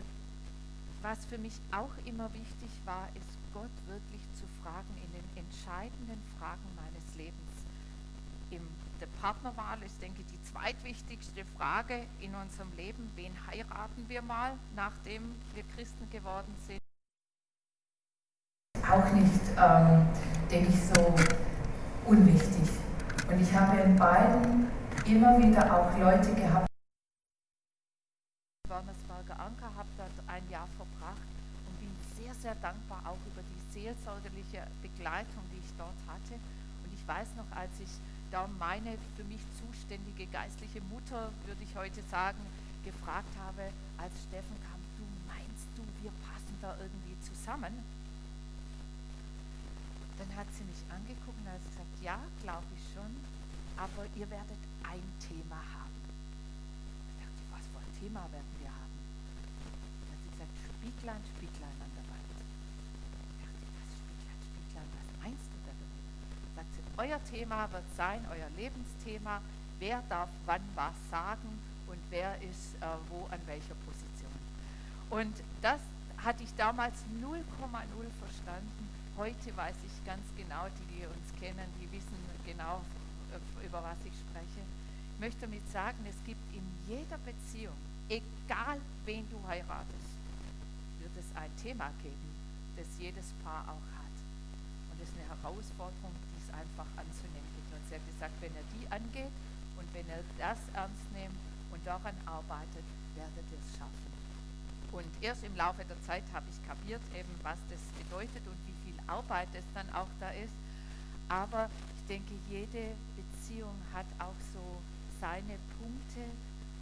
was 1.02 1.18
für 1.26 1.36
mich 1.36 1.58
auch 1.72 1.90
immer 2.06 2.32
wichtig 2.32 2.70
war, 2.84 3.08
ist 3.16 3.26
Gott 3.52 3.74
wirklich 3.88 4.22
zu 4.38 4.44
fragen 4.62 4.94
in 5.02 5.10
den 5.10 5.44
entscheidenden 5.44 6.22
Fragen 6.38 6.62
meines 6.76 7.02
Lebens. 7.16 7.50
In 8.50 8.60
der 9.00 9.08
Partnerwahl 9.20 9.82
ist, 9.84 10.00
denke 10.00 10.20
ich, 10.20 10.28
die 10.28 10.40
zweitwichtigste 10.44 11.44
Frage 11.58 12.06
in 12.20 12.32
unserem 12.36 12.70
Leben. 12.76 13.10
Wen 13.16 13.32
heiraten 13.50 14.04
wir 14.06 14.22
mal, 14.22 14.52
nachdem 14.76 15.34
wir 15.54 15.64
Christen 15.74 16.08
geworden 16.10 16.54
sind? 16.68 16.78
Auch 18.88 19.10
nicht, 19.10 19.42
ähm, 19.58 20.06
denke 20.48 20.70
ich, 20.70 20.80
so 20.80 21.12
unwichtig. 22.06 22.70
Und 23.28 23.40
ich 23.40 23.52
habe 23.52 23.80
in 23.80 23.96
beiden 23.96 24.70
immer 25.04 25.36
wieder 25.42 25.64
auch 25.74 25.98
Leute 25.98 26.32
gehabt, 26.34 26.68
Anker, 29.44 29.68
habe 29.76 29.88
dort 29.96 30.16
ein 30.26 30.48
Jahr 30.50 30.68
verbracht 30.76 31.28
und 31.68 31.74
bin 31.80 31.92
sehr, 32.16 32.34
sehr 32.34 32.54
dankbar 32.56 33.04
auch 33.04 33.20
über 33.28 33.42
die 33.44 33.60
seelsorgerliche 33.72 34.66
Begleitung, 34.80 35.44
die 35.52 35.60
ich 35.60 35.72
dort 35.76 36.00
hatte. 36.08 36.34
Und 36.82 36.90
ich 36.92 37.04
weiß 37.06 37.36
noch, 37.36 37.50
als 37.52 37.72
ich 37.80 37.90
da 38.30 38.48
meine 38.58 38.96
für 39.16 39.24
mich 39.24 39.40
zuständige 39.60 40.26
geistliche 40.26 40.80
Mutter, 40.90 41.30
würde 41.46 41.62
ich 41.62 41.76
heute 41.76 42.02
sagen, 42.10 42.40
gefragt 42.84 43.30
habe, 43.38 43.70
als 43.98 44.12
Steffen 44.26 44.56
kam, 44.66 44.80
du 44.98 45.04
meinst 45.28 45.68
du, 45.76 45.82
wir 46.02 46.12
passen 46.24 46.56
da 46.60 46.76
irgendwie 46.80 47.16
zusammen? 47.22 47.72
Dann 50.18 50.30
hat 50.36 50.46
sie 50.56 50.64
mich 50.64 50.82
angeguckt 50.88 51.38
und 51.38 51.48
hat 51.48 51.62
gesagt, 51.62 51.94
ja, 52.02 52.18
glaube 52.42 52.70
ich 52.76 52.82
schon, 52.94 53.12
aber 53.76 54.06
ihr 54.14 54.28
werdet 54.30 54.62
ein 54.82 55.06
Thema 55.18 55.58
haben. 55.58 55.98
Ich 57.10 57.18
dachte, 57.22 57.42
was 57.50 57.64
für 57.70 57.82
ein 57.82 57.94
Thema 57.98 58.22
werden 58.30 58.54
wir 58.62 58.70
haben? 58.70 58.94
Dann 60.04 60.10
hat 60.14 60.20
sie 60.22 60.34
gesagt, 61.04 61.28
Spieglein, 61.36 61.36
Spieglein 61.36 61.76
an 61.84 61.92
der 61.92 62.06
Wand. 62.08 62.32
Dachte, 63.44 63.64
was 63.76 63.92
Spieglein, 63.92 64.40
Spieglein, 64.40 64.88
was 64.96 65.08
meinst 65.20 65.48
du 65.52 65.58
damit? 65.68 65.92
Sagt 66.56 66.70
sie, 66.72 66.82
euer 66.96 67.20
Thema 67.28 67.68
wird 67.72 67.88
sein, 67.96 68.20
euer 68.32 68.48
Lebensthema, 68.56 69.42
wer 69.78 70.02
darf 70.08 70.30
wann 70.46 70.64
was 70.74 70.96
sagen 71.10 71.60
und 71.88 72.00
wer 72.08 72.40
ist 72.40 72.80
äh, 72.80 72.86
wo 73.10 73.28
an 73.28 73.40
welcher 73.44 73.76
Position. 73.84 74.32
Und 75.10 75.36
das 75.60 75.80
hatte 76.24 76.42
ich 76.42 76.54
damals 76.56 77.04
0,0 77.20 77.36
verstanden. 78.24 78.88
Heute 79.18 79.52
weiß 79.54 79.76
ich 79.84 79.94
ganz 80.08 80.24
genau, 80.36 80.64
die, 80.72 80.96
die 80.96 81.04
uns 81.04 81.28
kennen, 81.38 81.68
die 81.76 81.88
wissen 81.92 82.16
genau, 82.46 82.80
äh, 83.28 83.66
über 83.66 83.82
was 83.84 84.00
ich 84.08 84.16
spreche. 84.24 84.64
Ich 85.12 85.20
möchte 85.20 85.42
damit 85.42 85.68
sagen, 85.70 86.00
es 86.08 86.16
gibt 86.24 86.40
in 86.56 86.64
jeder 86.88 87.18
Beziehung, 87.18 87.76
egal 88.08 88.80
wen 89.04 89.28
du 89.30 89.38
heiratest, 89.46 90.13
wird 91.04 91.20
es 91.20 91.28
ein 91.36 91.52
Thema 91.60 91.92
geben, 92.00 92.32
das 92.80 92.88
jedes 92.96 93.36
Paar 93.44 93.68
auch 93.68 93.86
hat. 94.00 94.16
Und 94.88 94.96
das 94.96 95.12
ist 95.12 95.16
eine 95.20 95.28
Herausforderung, 95.36 96.16
die 96.32 96.40
es 96.40 96.48
einfach 96.48 96.88
anzunehmen. 96.96 97.44
Und 97.68 97.82
sie 97.90 98.00
hat 98.00 98.06
gesagt, 98.08 98.34
wenn 98.40 98.54
er 98.56 98.66
die 98.72 98.86
angeht 98.88 99.34
und 99.76 99.86
wenn 99.92 100.08
er 100.08 100.24
das 100.40 100.56
ernst 100.72 101.04
nimmt 101.12 101.36
und 101.70 101.84
daran 101.84 102.16
arbeitet, 102.24 102.86
werdet 103.12 103.44
ihr 103.52 103.60
es 103.60 103.76
schaffen. 103.76 104.10
Und 104.94 105.10
erst 105.20 105.42
im 105.42 105.54
Laufe 105.56 105.84
der 105.84 106.00
Zeit 106.06 106.22
habe 106.32 106.46
ich 106.48 106.58
kapiert, 106.64 107.02
eben, 107.12 107.34
was 107.42 107.58
das 107.68 107.82
bedeutet 107.98 108.46
und 108.46 108.56
wie 108.64 108.78
viel 108.86 108.98
Arbeit 109.06 109.48
es 109.52 109.66
dann 109.74 109.90
auch 109.92 110.08
da 110.20 110.30
ist. 110.30 110.54
Aber 111.28 111.68
ich 111.98 112.06
denke, 112.06 112.32
jede 112.48 112.94
Beziehung 113.18 113.74
hat 113.92 114.06
auch 114.18 114.38
so 114.54 114.62
seine 115.20 115.58
Punkte 115.82 116.24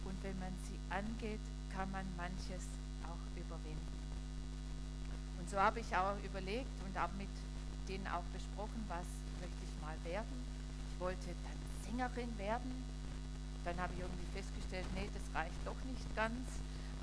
und 0.05 0.15
wenn 0.21 0.37
man 0.37 0.53
sie 0.69 0.77
angeht, 0.93 1.41
kann 1.73 1.89
man 1.91 2.05
manches 2.15 2.69
auch 3.03 3.23
überwinden. 3.35 3.92
Und 5.43 5.49
so 5.51 5.59
habe 5.59 5.81
ich 5.81 5.91
auch 5.91 6.15
überlegt 6.23 6.71
und 6.87 6.95
habe 6.95 7.11
mit 7.19 7.27
denen 7.91 8.07
auch 8.07 8.23
besprochen, 8.31 8.79
was 8.87 9.03
möchte 9.43 9.59
ich 9.59 9.75
mal 9.83 9.99
werden. 10.07 10.39
Ich 10.87 10.95
wollte 11.03 11.35
dann 11.43 11.59
Sängerin 11.83 12.31
werden. 12.39 12.71
Dann 13.67 13.75
habe 13.75 13.91
ich 13.91 14.07
irgendwie 14.07 14.31
festgestellt, 14.31 14.87
nee, 14.95 15.11
das 15.11 15.27
reicht 15.35 15.59
doch 15.67 15.75
nicht 15.83 16.07
ganz. 16.15 16.47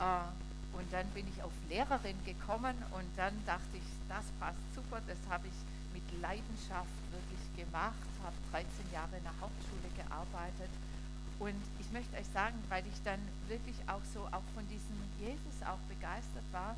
Äh, 0.00 0.24
und 0.72 0.88
dann 0.88 1.04
bin 1.12 1.28
ich 1.28 1.36
auf 1.44 1.52
Lehrerin 1.68 2.16
gekommen 2.24 2.72
und 2.96 3.04
dann 3.20 3.36
dachte 3.44 3.76
ich, 3.76 3.84
das 4.08 4.24
passt 4.40 4.64
super, 4.72 5.04
das 5.04 5.20
habe 5.28 5.44
ich 5.44 5.58
mit 5.92 6.08
Leidenschaft 6.24 6.96
wirklich 7.12 7.44
gemacht, 7.60 8.08
habe 8.24 8.40
13 8.56 8.64
Jahre 8.88 9.20
in 9.20 9.24
der 9.28 9.36
Hauptschule 9.36 9.92
gearbeitet. 10.00 10.72
Und 11.36 11.60
ich 11.76 11.92
möchte 11.92 12.16
euch 12.16 12.30
sagen, 12.32 12.56
weil 12.72 12.88
ich 12.88 13.04
dann 13.04 13.20
wirklich 13.52 13.76
auch 13.84 14.00
so 14.16 14.24
auch 14.32 14.48
von 14.56 14.64
diesem 14.72 14.96
Jesus 15.20 15.60
auch 15.68 15.84
begeistert 15.92 16.48
war, 16.56 16.72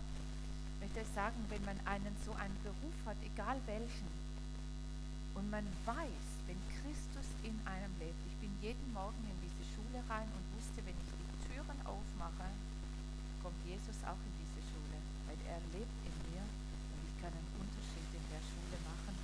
möchte 0.83 1.07
sagen, 1.15 1.39
wenn 1.47 1.63
man 1.63 1.79
einen 1.87 2.11
so 2.27 2.35
einen 2.35 2.59
Beruf 2.67 2.99
hat, 3.07 3.15
egal 3.23 3.55
welchen, 3.71 4.11
und 5.39 5.47
man 5.47 5.63
weiß, 5.87 6.27
wenn 6.51 6.59
Christus 6.83 7.31
in 7.47 7.55
einem 7.63 7.95
lebt, 8.03 8.19
ich 8.27 8.37
bin 8.43 8.51
jeden 8.59 8.91
Morgen 8.91 9.23
in 9.31 9.39
diese 9.47 9.63
Schule 9.63 10.03
rein 10.11 10.27
und 10.27 10.45
wusste, 10.59 10.83
wenn 10.83 10.99
ich 10.99 11.07
die 11.15 11.39
Türen 11.47 11.79
aufmache, 11.87 12.51
kommt 13.47 13.57
Jesus 13.63 13.95
auch 14.03 14.19
in 14.27 14.35
diese 14.43 14.59
Schule, 14.75 14.99
weil 15.31 15.39
er 15.47 15.63
lebt 15.71 15.99
in 16.03 16.17
mir 16.35 16.43
und 16.43 17.01
ich 17.07 17.15
kann 17.23 17.31
einen 17.31 17.53
Unterschied 17.63 18.11
in 18.11 18.27
der 18.35 18.43
Schule 18.43 18.77
machen, 18.83 19.15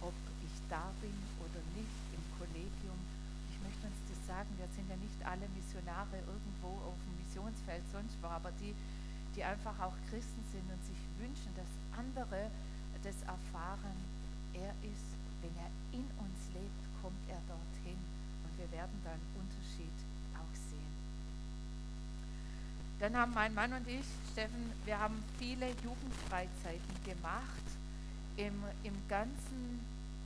ob 0.00 0.16
ich 0.40 0.54
da 0.72 0.96
bin 1.04 1.14
oder 1.44 1.60
nicht 1.76 2.00
im 2.16 2.24
Kollegium. 2.40 2.98
Ich 3.52 3.60
möchte 3.60 3.84
uns 3.84 4.00
das 4.08 4.20
sagen, 4.32 4.48
wir 4.56 4.66
sind 4.72 4.88
ja 4.88 4.96
nicht 4.96 5.20
alle 5.28 5.44
Missionare 5.52 6.24
irgendwo 6.24 6.72
auf 6.88 6.96
dem 7.04 7.20
Missionsfeld 7.20 7.84
sonst 7.92 8.16
wo, 8.24 8.32
aber 8.32 8.48
die, 8.64 8.72
die 9.36 9.44
einfach 9.44 9.76
auch 9.76 9.94
Christen 10.08 10.31
wünschen, 11.32 11.54
dass 11.56 11.98
andere 11.98 12.50
das 13.02 13.16
erfahren. 13.22 13.96
Er 14.52 14.70
ist, 14.84 15.16
wenn 15.40 15.56
er 15.56 15.70
in 15.92 16.04
uns 16.20 16.38
lebt, 16.52 16.84
kommt 17.00 17.18
er 17.28 17.40
dorthin 17.48 17.98
und 18.44 18.58
wir 18.58 18.70
werden 18.70 19.00
da 19.02 19.10
einen 19.10 19.32
Unterschied 19.40 19.96
auch 20.36 20.54
sehen. 20.68 20.92
Dann 23.00 23.16
haben 23.16 23.32
mein 23.34 23.54
Mann 23.54 23.72
und 23.72 23.88
ich, 23.88 24.04
Steffen, 24.32 24.72
wir 24.84 24.98
haben 24.98 25.24
viele 25.38 25.68
Jugendfreizeiten 25.82 26.94
gemacht 27.04 27.66
im, 28.36 28.62
im 28.84 28.94
ganzen, 29.08 29.80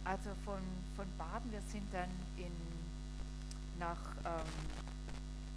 also 0.05 0.31
von, 0.45 0.61
von 0.97 1.07
Baden, 1.17 1.51
wir 1.53 1.63
sind 1.73 1.87
dann 1.93 2.11
in, 2.37 2.53
nach, 3.79 4.01
ähm, 4.25 4.86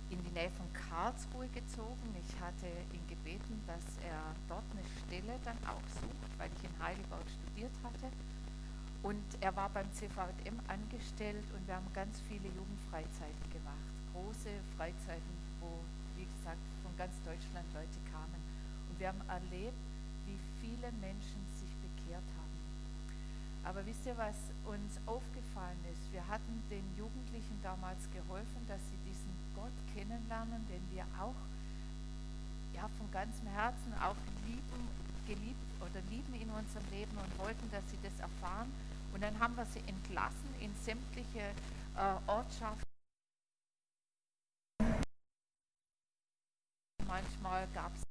in 0.10 0.22
die 0.24 0.32
Nähe 0.32 0.50
von 0.52 0.65
Karlsruhe 0.74 1.48
gezogen. 1.50 2.15
Ich 2.17 2.34
hatte 2.41 2.67
ihn 2.93 3.06
gebeten, 3.08 3.62
dass 3.67 3.86
er 4.04 4.34
dort 4.48 4.65
eine 4.74 4.86
Stelle 5.06 5.38
dann 5.45 5.58
auch 5.69 5.86
sucht, 6.02 6.32
weil 6.38 6.50
ich 6.58 6.63
in 6.65 6.76
Heidelberg 6.82 7.26
studiert 7.30 7.74
hatte. 7.84 8.10
Und 9.02 9.24
er 9.39 9.56
war 9.56 9.69
beim 9.69 9.88
CVM 9.93 10.60
angestellt 10.67 11.45
und 11.56 11.65
wir 11.67 11.76
haben 11.76 11.88
ganz 11.93 12.19
viele 12.28 12.50
Jugendfreizeiten 12.52 13.48
gemacht. 13.54 13.88
Große 14.12 14.52
Freizeiten, 14.76 15.36
wo, 15.62 15.72
wie 16.17 16.26
gesagt, 16.26 16.60
von 16.84 16.91
ganz 16.98 17.13
Deutschland 17.24 17.65
Leute 17.74 18.00
kamen. 18.12 18.41
Und 18.89 19.00
wir 19.00 19.08
haben 19.08 19.24
erlebt, 19.30 19.80
wie 20.26 20.39
viele 20.60 20.91
Menschen 21.00 21.41
sich 21.56 21.72
bekehrt 21.80 22.28
haben. 22.36 22.58
Aber 23.63 23.86
wisst 23.86 24.06
ihr, 24.06 24.17
was 24.17 24.36
uns 24.65 25.00
aufgefallen 25.06 25.80
ist? 25.93 26.12
Wir 26.12 26.26
hatten 26.28 26.63
den 26.69 26.84
Jugendlichen 26.98 27.60
damals 27.62 28.10
geholfen, 28.12 28.65
dass 28.67 28.82
sie 28.89 29.00
diesen 29.08 29.32
Gott 29.60 29.76
kennenlernen, 29.93 30.65
den 30.69 30.82
wir 30.95 31.04
auch 31.19 31.36
ja, 32.74 32.88
von 32.98 33.12
ganzem 33.12 33.48
Herzen 33.48 33.93
auch 34.00 34.15
lieben, 34.48 34.88
geliebt 35.28 35.67
oder 35.82 36.00
lieben 36.10 36.34
in 36.34 36.50
unserem 36.50 36.88
Leben 36.91 37.12
und 37.17 37.39
wollten, 37.39 37.69
dass 37.72 37.84
sie 37.91 38.00
das 38.02 38.17
erfahren. 38.19 38.72
Und 39.13 39.22
dann 39.22 39.38
haben 39.38 39.56
wir 39.58 39.65
sie 39.65 39.84
entlassen 39.86 40.50
in 40.62 40.72
sämtliche 40.82 41.52
äh, 41.98 42.32
Ortschaften. 42.32 42.84
Manchmal 47.06 47.67
gab 47.74 47.91
es 47.95 48.04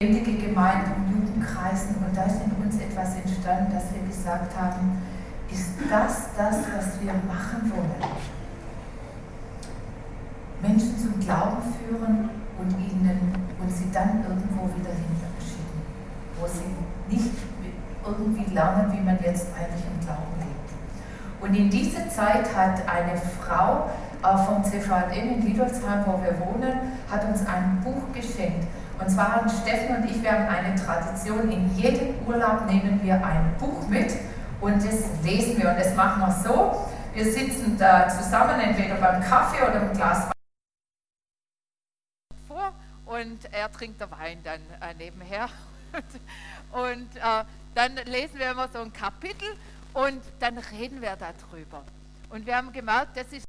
lebendige 0.00 0.46
Gemeinden 0.46 1.10
Jugendkreisen 1.12 1.96
und 1.96 2.16
da 2.16 2.24
ist 2.24 2.40
in 2.40 2.52
uns 2.62 2.80
etwas 2.80 3.16
entstanden, 3.16 3.72
dass 3.74 3.92
wir 3.92 4.02
gesagt 4.06 4.56
haben, 4.56 5.02
ist 5.50 5.74
das 5.90 6.34
das, 6.36 6.72
was 6.72 7.00
wir 7.02 7.12
machen 7.12 7.70
wollen? 7.70 8.39
Menschen 10.62 10.98
zum 10.98 11.18
Glauben 11.20 11.62
führen 11.78 12.30
und 12.58 12.70
ihnen 12.78 13.32
und 13.58 13.70
sie 13.70 13.90
dann 13.92 14.22
irgendwo 14.22 14.68
wieder 14.76 14.90
hinschicken, 14.90 15.80
wo 16.38 16.46
sie 16.46 17.14
nicht 17.14 17.32
irgendwie 18.04 18.54
lernen, 18.54 18.92
wie 18.92 19.00
man 19.00 19.18
jetzt 19.22 19.48
eigentlich 19.56 19.84
im 19.84 20.04
Glauben 20.04 20.36
lebt. 20.38 20.70
Und 21.40 21.54
in 21.54 21.70
dieser 21.70 22.08
Zeit 22.08 22.54
hat 22.54 22.82
eine 22.88 23.16
Frau 23.16 23.90
äh, 24.22 24.36
vom 24.44 24.62
CVM 24.64 25.34
in 25.34 25.46
Lidolsheim, 25.46 26.04
wo 26.06 26.20
wir 26.22 26.38
wohnen, 26.40 26.92
hat 27.10 27.24
uns 27.24 27.40
ein 27.46 27.80
Buch 27.82 28.12
geschenkt. 28.12 28.66
Und 28.98 29.10
zwar 29.10 29.36
haben 29.36 29.48
Steffen 29.48 29.96
und 29.96 30.04
ich, 30.04 30.22
wir 30.22 30.32
haben 30.32 30.46
eine 30.48 30.74
Tradition, 30.74 31.50
in 31.50 31.74
jedem 31.74 32.14
Urlaub 32.26 32.66
nehmen 32.66 33.00
wir 33.02 33.14
ein 33.14 33.54
Buch 33.58 33.88
mit 33.88 34.12
und 34.60 34.76
das 34.76 35.24
lesen 35.24 35.56
wir. 35.56 35.70
Und 35.70 35.78
das 35.78 35.94
machen 35.96 36.20
wir 36.20 36.32
so, 36.32 36.86
wir 37.14 37.24
sitzen 37.24 37.76
da 37.78 38.08
zusammen, 38.08 38.60
entweder 38.60 38.96
beim 38.96 39.22
Kaffee 39.22 39.62
oder 39.62 39.80
im 39.80 39.92
Glas 39.96 40.28
und 43.20 43.38
er 43.52 43.70
trinkt 43.70 44.00
der 44.00 44.10
Wein 44.10 44.38
dann 44.42 44.60
äh, 44.80 44.94
nebenher. 44.94 45.48
und 46.72 47.16
äh, 47.16 47.44
dann 47.74 47.96
lesen 48.06 48.38
wir 48.38 48.50
immer 48.50 48.68
so 48.72 48.80
ein 48.80 48.92
Kapitel 48.92 49.48
und 49.92 50.22
dann 50.38 50.58
reden 50.58 51.02
wir 51.02 51.16
darüber. 51.16 51.82
Und 52.30 52.46
wir 52.46 52.56
haben 52.56 52.72
gemerkt, 52.72 53.16
das 53.16 53.26
ist 53.32 53.44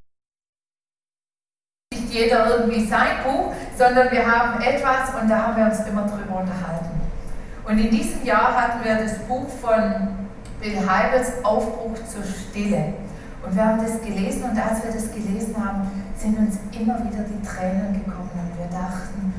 nicht 1.93 2.13
jeder 2.13 2.47
irgendwie 2.49 2.85
sein 2.85 3.23
Buch, 3.23 3.53
sondern 3.77 4.11
wir 4.11 4.25
haben 4.25 4.61
etwas 4.61 5.15
und 5.21 5.29
da 5.29 5.47
haben 5.47 5.57
wir 5.57 5.65
uns 5.65 5.79
immer 5.87 6.03
drüber 6.03 6.39
unterhalten. 6.39 7.01
Und 7.63 7.77
in 7.77 7.91
diesem 7.91 8.25
Jahr 8.25 8.59
hatten 8.59 8.83
wir 8.83 8.95
das 8.95 9.19
Buch 9.19 9.47
von 9.47 10.27
Bill 10.59 10.89
Heibels 10.89 11.43
Aufbruch 11.43 11.95
zur 12.05 12.23
Stille. 12.23 12.93
Und 13.43 13.55
wir 13.55 13.65
haben 13.65 13.83
das 13.83 14.01
gelesen 14.01 14.43
und 14.43 14.57
als 14.57 14.83
wir 14.83 14.91
das 14.91 15.11
gelesen 15.11 15.55
haben, 15.57 15.89
sind 16.15 16.37
uns 16.37 16.57
immer 16.71 16.99
wieder 16.99 17.23
die 17.23 17.41
Tränen 17.47 17.93
gekommen 17.93 18.29
und 18.33 18.57
wir 18.57 18.67
dachten, 18.67 19.33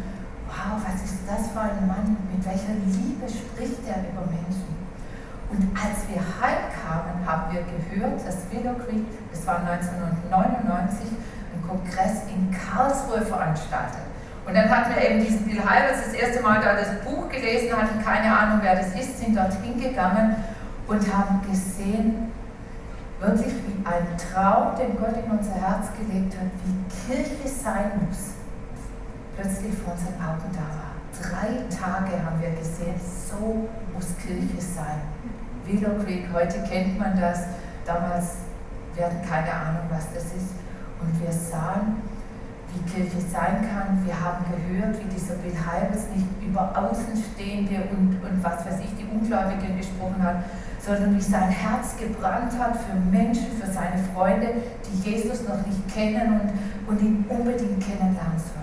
wow, 0.62 0.78
was 0.86 1.02
ist 1.02 1.26
das 1.26 1.50
für 1.50 1.60
ein 1.60 1.86
Mann, 1.86 2.16
mit 2.30 2.44
welcher 2.46 2.74
Liebe 2.86 3.26
spricht 3.26 3.82
er 3.86 4.06
über 4.06 4.22
Menschen. 4.30 4.70
Und 5.50 5.68
als 5.76 6.06
wir 6.08 6.22
heimkamen, 6.22 7.26
haben 7.26 7.52
wir 7.52 7.62
gehört, 7.66 8.26
dass 8.26 8.48
Willow 8.50 8.74
Creek, 8.86 9.04
das 9.30 9.46
war 9.46 9.58
1999, 9.58 11.08
einen 11.52 11.62
Kongress 11.66 12.24
in 12.30 12.48
Karlsruhe 12.50 13.20
veranstaltet. 13.22 14.06
Und 14.46 14.54
dann 14.54 14.68
hatten 14.70 14.94
wir 14.94 15.02
eben 15.02 15.24
diesen 15.24 15.44
Bill 15.44 15.60
Hybels 15.60 16.06
das 16.06 16.14
erste 16.14 16.42
Mal 16.42 16.60
da 16.60 16.74
das 16.74 17.04
Buch 17.04 17.28
gelesen, 17.28 17.76
hatten 17.76 18.02
keine 18.02 18.36
Ahnung, 18.36 18.58
wer 18.62 18.76
das 18.76 18.88
ist, 18.94 19.20
sind 19.20 19.36
dort 19.36 19.54
hingegangen 19.62 20.36
und 20.88 21.14
haben 21.14 21.42
gesehen, 21.48 22.32
wirklich 23.20 23.54
wie 23.66 23.86
ein 23.86 24.06
Traum, 24.18 24.74
den 24.76 24.98
Gott 24.98 25.14
in 25.14 25.30
unser 25.30 25.54
Herz 25.54 25.88
gelegt 25.98 26.34
hat, 26.34 26.50
wie 26.64 27.14
Kirche 27.14 27.46
sein 27.46 27.92
muss, 28.08 28.31
plötzlich 29.36 29.74
vor 29.74 29.94
unseren 29.94 30.14
Augen 30.20 30.50
da 30.52 30.66
war. 30.66 30.92
Drei 31.12 31.64
Tage 31.68 32.24
haben 32.24 32.40
wir 32.40 32.50
gesehen, 32.50 32.94
so 32.98 33.68
muss 33.94 34.16
Kirche 34.24 34.60
sein. 34.60 35.02
Willow 35.66 36.02
Creek, 36.04 36.26
heute 36.32 36.62
kennt 36.68 36.98
man 36.98 37.18
das, 37.20 37.44
damals, 37.84 38.48
wir 38.94 39.06
hatten 39.06 39.22
keine 39.28 39.52
Ahnung, 39.52 39.84
was 39.90 40.12
das 40.12 40.24
ist. 40.24 40.54
Und 41.00 41.20
wir 41.20 41.32
sahen, 41.32 42.02
wie 42.74 42.90
Kirche 42.90 43.20
sein 43.20 43.68
kann. 43.68 44.04
Wir 44.04 44.18
haben 44.18 44.44
gehört, 44.48 44.98
wie 44.98 45.08
dieser 45.08 45.34
Bill 45.34 45.54
Heibels 45.54 46.06
nicht 46.14 46.26
über 46.42 46.72
Außenstehende 46.76 47.88
und, 47.90 48.20
und 48.22 48.42
was 48.42 48.64
weiß 48.64 48.80
ich, 48.80 48.90
die 48.96 49.04
Ungläubigen 49.04 49.76
gesprochen 49.76 50.22
hat, 50.22 50.44
sondern 50.80 51.16
wie 51.16 51.20
sein 51.20 51.48
Herz 51.48 51.96
gebrannt 51.96 52.52
hat 52.58 52.76
für 52.76 52.96
Menschen, 53.10 53.46
für 53.60 53.70
seine 53.70 54.02
Freunde, 54.14 54.48
die 54.86 55.10
Jesus 55.10 55.46
noch 55.46 55.64
nicht 55.66 55.94
kennen 55.94 56.40
und, 56.40 56.90
und 56.90 57.02
ihn 57.02 57.24
unbedingt 57.28 57.80
kennenlernen 57.80 58.38
sollten. 58.38 58.61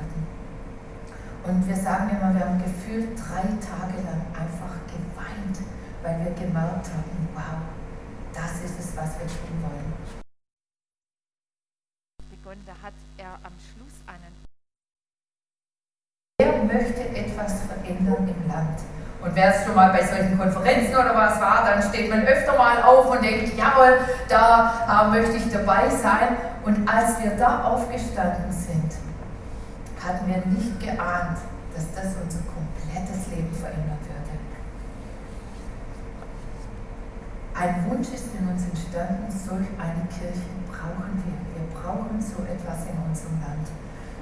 Und 1.49 1.67
wir 1.67 1.75
sagen 1.75 2.11
immer, 2.11 2.31
wir 2.35 2.45
haben 2.45 2.61
gefühlt 2.61 3.17
drei 3.17 3.41
Tage 3.57 3.97
lang 4.05 4.21
einfach 4.37 4.75
geweint, 4.85 5.57
weil 6.03 6.19
wir 6.23 6.31
gemerkt 6.37 6.85
haben, 6.93 7.27
wow, 7.33 7.57
das 8.31 8.61
ist 8.63 8.79
es, 8.79 8.95
was 8.95 9.17
wir 9.17 9.25
tun 9.25 9.57
wollen. 9.65 9.93
Begonnen, 12.29 12.61
da 12.67 12.73
hat 12.85 12.93
er 13.17 13.33
am 13.41 13.53
Schluss 13.57 13.97
einen. 14.05 14.45
Er 16.39 16.63
möchte 16.65 17.17
etwas 17.17 17.63
verändern 17.63 18.27
im 18.27 18.47
Land. 18.47 18.81
Und 19.19 19.35
wer 19.35 19.55
es 19.55 19.65
schon 19.65 19.73
mal 19.73 19.91
bei 19.91 20.05
solchen 20.05 20.37
Konferenzen 20.37 20.93
oder 20.93 21.15
was 21.15 21.41
war, 21.41 21.65
dann 21.65 21.81
steht 21.81 22.11
man 22.11 22.27
öfter 22.27 22.55
mal 22.55 22.83
auf 22.83 23.09
und 23.09 23.23
denkt, 23.23 23.57
jawohl, 23.57 23.97
da 24.29 25.07
äh, 25.07 25.09
möchte 25.09 25.37
ich 25.37 25.51
dabei 25.51 25.89
sein. 25.89 26.37
Und 26.63 26.87
als 26.87 27.19
wir 27.23 27.31
da 27.31 27.63
aufgestanden 27.63 28.51
sind, 28.51 28.88
hatten 29.99 30.27
wir 30.27 30.41
nicht 30.47 30.79
geahnt, 30.79 31.37
dass 31.75 31.85
das 31.95 32.15
unser 32.23 32.39
komplettes 32.47 33.27
Leben 33.31 33.53
verändern 33.53 33.99
würde. 34.03 34.35
Ein 37.53 37.85
Wunsch 37.89 38.07
ist 38.15 38.31
in 38.39 38.47
uns 38.47 38.63
entstanden, 38.63 39.27
solch 39.27 39.67
eine 39.75 40.07
Kirche 40.07 40.47
brauchen 40.71 41.19
wir. 41.27 41.35
Wir 41.51 41.67
brauchen 41.75 42.15
so 42.21 42.43
etwas 42.47 42.87
in 42.87 42.95
unserem 43.03 43.35
Land. 43.43 43.67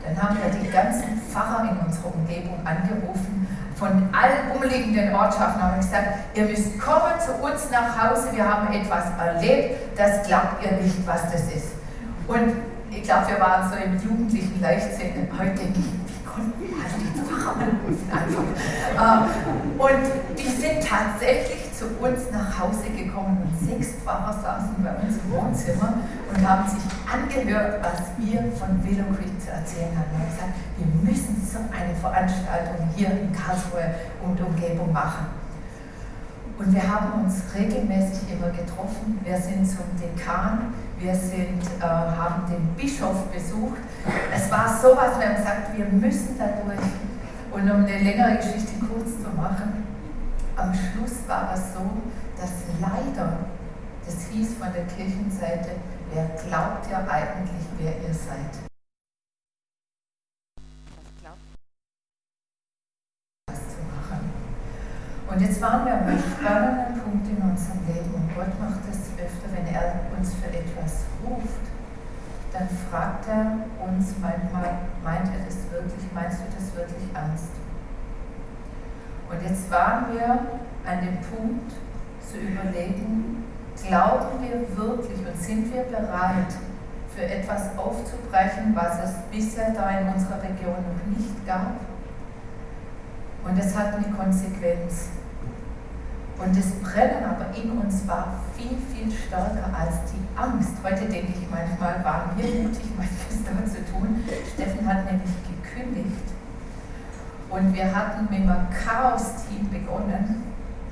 Dann 0.04 0.18
haben 0.18 0.38
wir 0.42 0.50
die 0.50 0.70
ganzen 0.72 1.22
Pfarrer 1.30 1.70
in 1.70 1.78
unserer 1.86 2.16
Umgebung 2.16 2.66
angerufen, 2.66 3.48
von 3.76 4.10
allen 4.12 4.52
umliegenden 4.56 5.14
Ortschaften 5.14 5.62
haben 5.62 5.78
gesagt, 5.78 6.08
ihr 6.34 6.46
müsst 6.46 6.80
kommen 6.80 7.14
zu 7.24 7.32
uns 7.44 7.70
nach 7.70 7.94
Hause, 7.94 8.30
wir 8.34 8.44
haben 8.44 8.74
etwas 8.74 9.06
erlebt, 9.20 9.98
das 9.98 10.26
glaubt 10.26 10.64
ihr 10.66 10.72
nicht, 10.82 11.06
was 11.06 11.32
das 11.32 11.44
ist. 11.54 11.74
Und 12.28 12.54
ich 12.98 13.04
glaube, 13.04 13.28
wir 13.28 13.40
waren 13.40 13.70
so 13.70 13.76
im 13.76 13.94
jugendlichen 14.02 14.60
Leichtsinn. 14.60 15.30
Heute 15.38 15.62
wie 15.62 16.26
konnten 16.26 16.58
wir 16.60 16.74
also 16.82 16.98
die 16.98 17.14
Pfarrer 17.22 17.54
anrufen 17.62 18.10
einfach. 18.10 18.44
Äh, 18.98 19.28
und 19.78 20.38
die 20.38 20.50
sind 20.50 20.82
tatsächlich 20.82 21.72
zu 21.74 21.86
uns 22.02 22.32
nach 22.32 22.58
Hause 22.60 22.90
gekommen 22.90 23.38
und 23.46 23.70
sechs 23.70 23.94
Pfarrer 24.04 24.34
saßen 24.34 24.84
bei 24.84 24.90
uns 25.06 25.18
im 25.18 25.32
Wohnzimmer 25.32 25.94
und 26.34 26.48
haben 26.48 26.68
sich 26.68 26.82
angehört, 27.06 27.86
was 27.86 28.02
wir 28.18 28.42
von 28.58 28.82
Willow 28.84 29.14
Creek 29.14 29.40
zu 29.42 29.52
erzählen 29.52 29.94
hatten. 29.94 30.16
Und 30.16 30.22
haben 30.22 30.34
gesagt, 30.34 30.54
wir 30.78 30.90
müssen 31.06 31.38
so 31.46 31.60
eine 31.70 31.94
Veranstaltung 31.94 32.90
hier 32.96 33.12
in 33.12 33.32
Karlsruhe 33.32 33.94
und 34.26 34.42
Umgebung 34.42 34.92
machen. 34.92 35.28
Und 36.58 36.74
wir 36.74 36.82
haben 36.82 37.24
uns 37.24 37.44
regelmäßig 37.54 38.34
immer 38.34 38.50
getroffen. 38.50 39.22
Wir 39.24 39.38
sind 39.38 39.64
zum 39.70 39.86
Dekan, 40.02 40.74
wir 41.00 41.14
sind, 41.16 41.62
äh, 41.80 41.84
haben 41.84 42.50
den 42.50 42.74
Bischof 42.76 43.28
besucht. 43.28 43.78
Es 44.34 44.50
war 44.50 44.68
sowas, 44.82 45.20
wir 45.20 45.30
haben 45.30 45.36
gesagt, 45.36 45.78
wir 45.78 45.86
müssen 45.86 46.38
da 46.38 46.46
durch. 46.46 46.80
Und 47.52 47.72
um 47.72 47.86
eine 47.86 48.00
längere 48.00 48.38
Geschichte 48.38 48.74
kurz 48.80 49.22
zu 49.22 49.30
machen, 49.36 49.86
am 50.56 50.74
Schluss 50.74 51.28
war 51.28 51.52
es 51.54 51.74
so, 51.74 51.86
dass 52.40 52.52
leider, 52.82 53.38
das 54.06 54.28
hieß 54.32 54.56
von 54.56 54.74
der 54.74 54.86
Kirchenseite, 54.86 55.72
wer 56.12 56.26
glaubt 56.26 56.90
ihr 56.90 56.98
eigentlich, 56.98 57.66
wer 57.78 57.92
ihr 57.92 58.14
seid? 58.14 58.58
Was. 63.48 63.60
Und 65.30 65.42
jetzt 65.42 65.62
waren 65.62 65.86
wir 65.86 65.94
einem 65.94 66.20
spannenden 66.20 67.02
Punkt 67.02 67.28
in 67.28 67.38
unserem 67.38 67.86
Leben 67.88 68.14
und 68.16 68.36
Gott 68.36 68.60
macht 68.60 68.87
er 69.78 70.18
uns 70.18 70.34
für 70.36 70.48
etwas 70.48 71.06
ruft, 71.24 71.66
dann 72.54 72.68
fragt 72.90 73.28
er 73.28 73.58
uns 73.86 74.16
manchmal, 74.22 74.80
meint 75.04 75.30
er 75.34 75.46
das 75.46 75.70
wirklich, 75.72 76.04
meinst 76.14 76.40
du 76.40 76.46
das 76.56 76.76
wirklich 76.76 77.04
ernst? 77.14 77.52
Und 79.30 79.42
jetzt 79.44 79.70
waren 79.70 80.14
wir 80.14 80.30
an 80.90 81.02
dem 81.02 81.20
Punkt 81.22 81.72
zu 82.26 82.38
überlegen, 82.38 83.44
glauben 83.86 84.42
wir 84.42 84.78
wirklich 84.78 85.20
und 85.20 85.38
sind 85.38 85.74
wir 85.74 85.84
bereit, 85.84 86.54
für 87.18 87.26
etwas 87.26 87.76
aufzubrechen, 87.78 88.76
was 88.76 89.00
es 89.04 89.16
bisher 89.32 89.72
da 89.72 89.90
in 90.00 90.08
unserer 90.08 90.42
Region 90.42 90.76
noch 90.76 91.18
nicht 91.18 91.48
gab? 91.48 91.74
Und 93.44 93.58
es 93.58 93.76
hat 93.76 93.96
eine 93.96 94.14
Konsequenz. 94.16 95.10
Und 96.40 96.56
das 96.56 96.70
Brennen 96.84 97.24
aber 97.26 97.48
in 97.58 97.72
uns 97.80 98.08
war 98.08 98.42
viel, 98.56 98.78
viel 98.94 99.12
stärker 99.12 99.74
als 99.74 99.96
die 100.12 100.22
Angst. 100.40 100.78
Heute 100.84 101.06
denke 101.10 101.34
ich 101.34 101.48
manchmal, 101.50 102.04
waren 102.04 102.32
wir 102.38 102.46
mutig, 102.46 102.86
manches 102.98 103.44
da 103.44 103.66
zu 103.66 103.84
tun. 103.92 104.24
Steffen 104.54 104.88
hat 104.88 105.06
nämlich 105.06 105.32
gekündigt 105.50 106.28
und 107.50 107.74
wir 107.74 107.96
hatten 107.96 108.28
mit 108.30 108.42
einem 108.42 108.68
Chaos-Team 108.70 109.70
begonnen, 109.72 110.44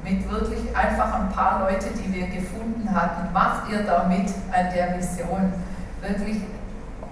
mit 0.03 0.29
wirklich 0.29 0.75
einfach 0.75 1.19
ein 1.19 1.29
paar 1.29 1.59
Leute, 1.59 1.87
die 1.93 2.13
wir 2.13 2.27
gefunden 2.27 2.89
hatten. 2.93 3.31
Macht 3.33 3.69
ihr 3.71 3.83
da 3.83 4.05
mit 4.05 4.29
an 4.51 4.73
der 4.73 4.97
Vision? 4.97 5.53
Wirklich 6.01 6.41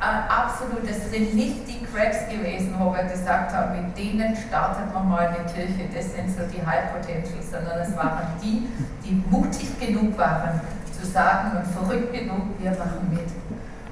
absolut, 0.04 0.88
das 0.88 1.10
sind 1.10 1.36
nicht 1.36 1.68
die 1.68 1.86
Cracks 1.86 2.28
gewesen, 2.28 2.76
wo 2.78 2.92
wir 2.94 3.04
gesagt 3.04 3.54
haben, 3.54 3.72
mit 3.82 3.98
denen 3.98 4.36
startet 4.36 4.94
man 4.94 5.08
mal 5.08 5.28
eine 5.28 5.46
Kirche, 5.52 5.88
das 5.94 6.14
sind 6.14 6.30
so 6.30 6.44
die 6.52 6.66
High 6.66 6.92
Potentials, 6.92 7.52
sondern 7.52 7.80
es 7.80 7.96
waren 7.96 8.28
die, 8.42 8.68
die 9.04 9.24
mutig 9.30 9.80
genug 9.80 10.18
waren, 10.18 10.60
zu 10.92 11.06
sagen 11.06 11.58
und 11.58 11.68
verrückt 11.68 12.12
genug, 12.14 12.60
wir 12.60 12.72
machen 12.72 13.08
mit. 13.12 13.30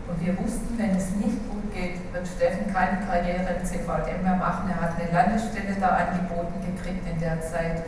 Und 0.08 0.20
wir 0.20 0.38
wussten, 0.40 0.78
wenn 0.78 0.92
es 0.92 1.12
nicht 1.16 1.40
gut 1.48 1.74
geht, 1.74 1.96
wird 2.12 2.28
Steffen 2.28 2.74
keine 2.74 3.06
Karriere 3.06 3.56
im 3.56 3.66
CVM 3.66 4.24
mehr 4.24 4.36
machen. 4.36 4.70
Er 4.70 4.82
hat 4.82 5.00
eine 5.00 5.12
Landesstelle 5.12 5.76
da 5.80 5.88
angeboten 5.88 6.60
gekriegt 6.66 7.08
in 7.08 7.20
der 7.20 7.40
Zeit. 7.42 7.84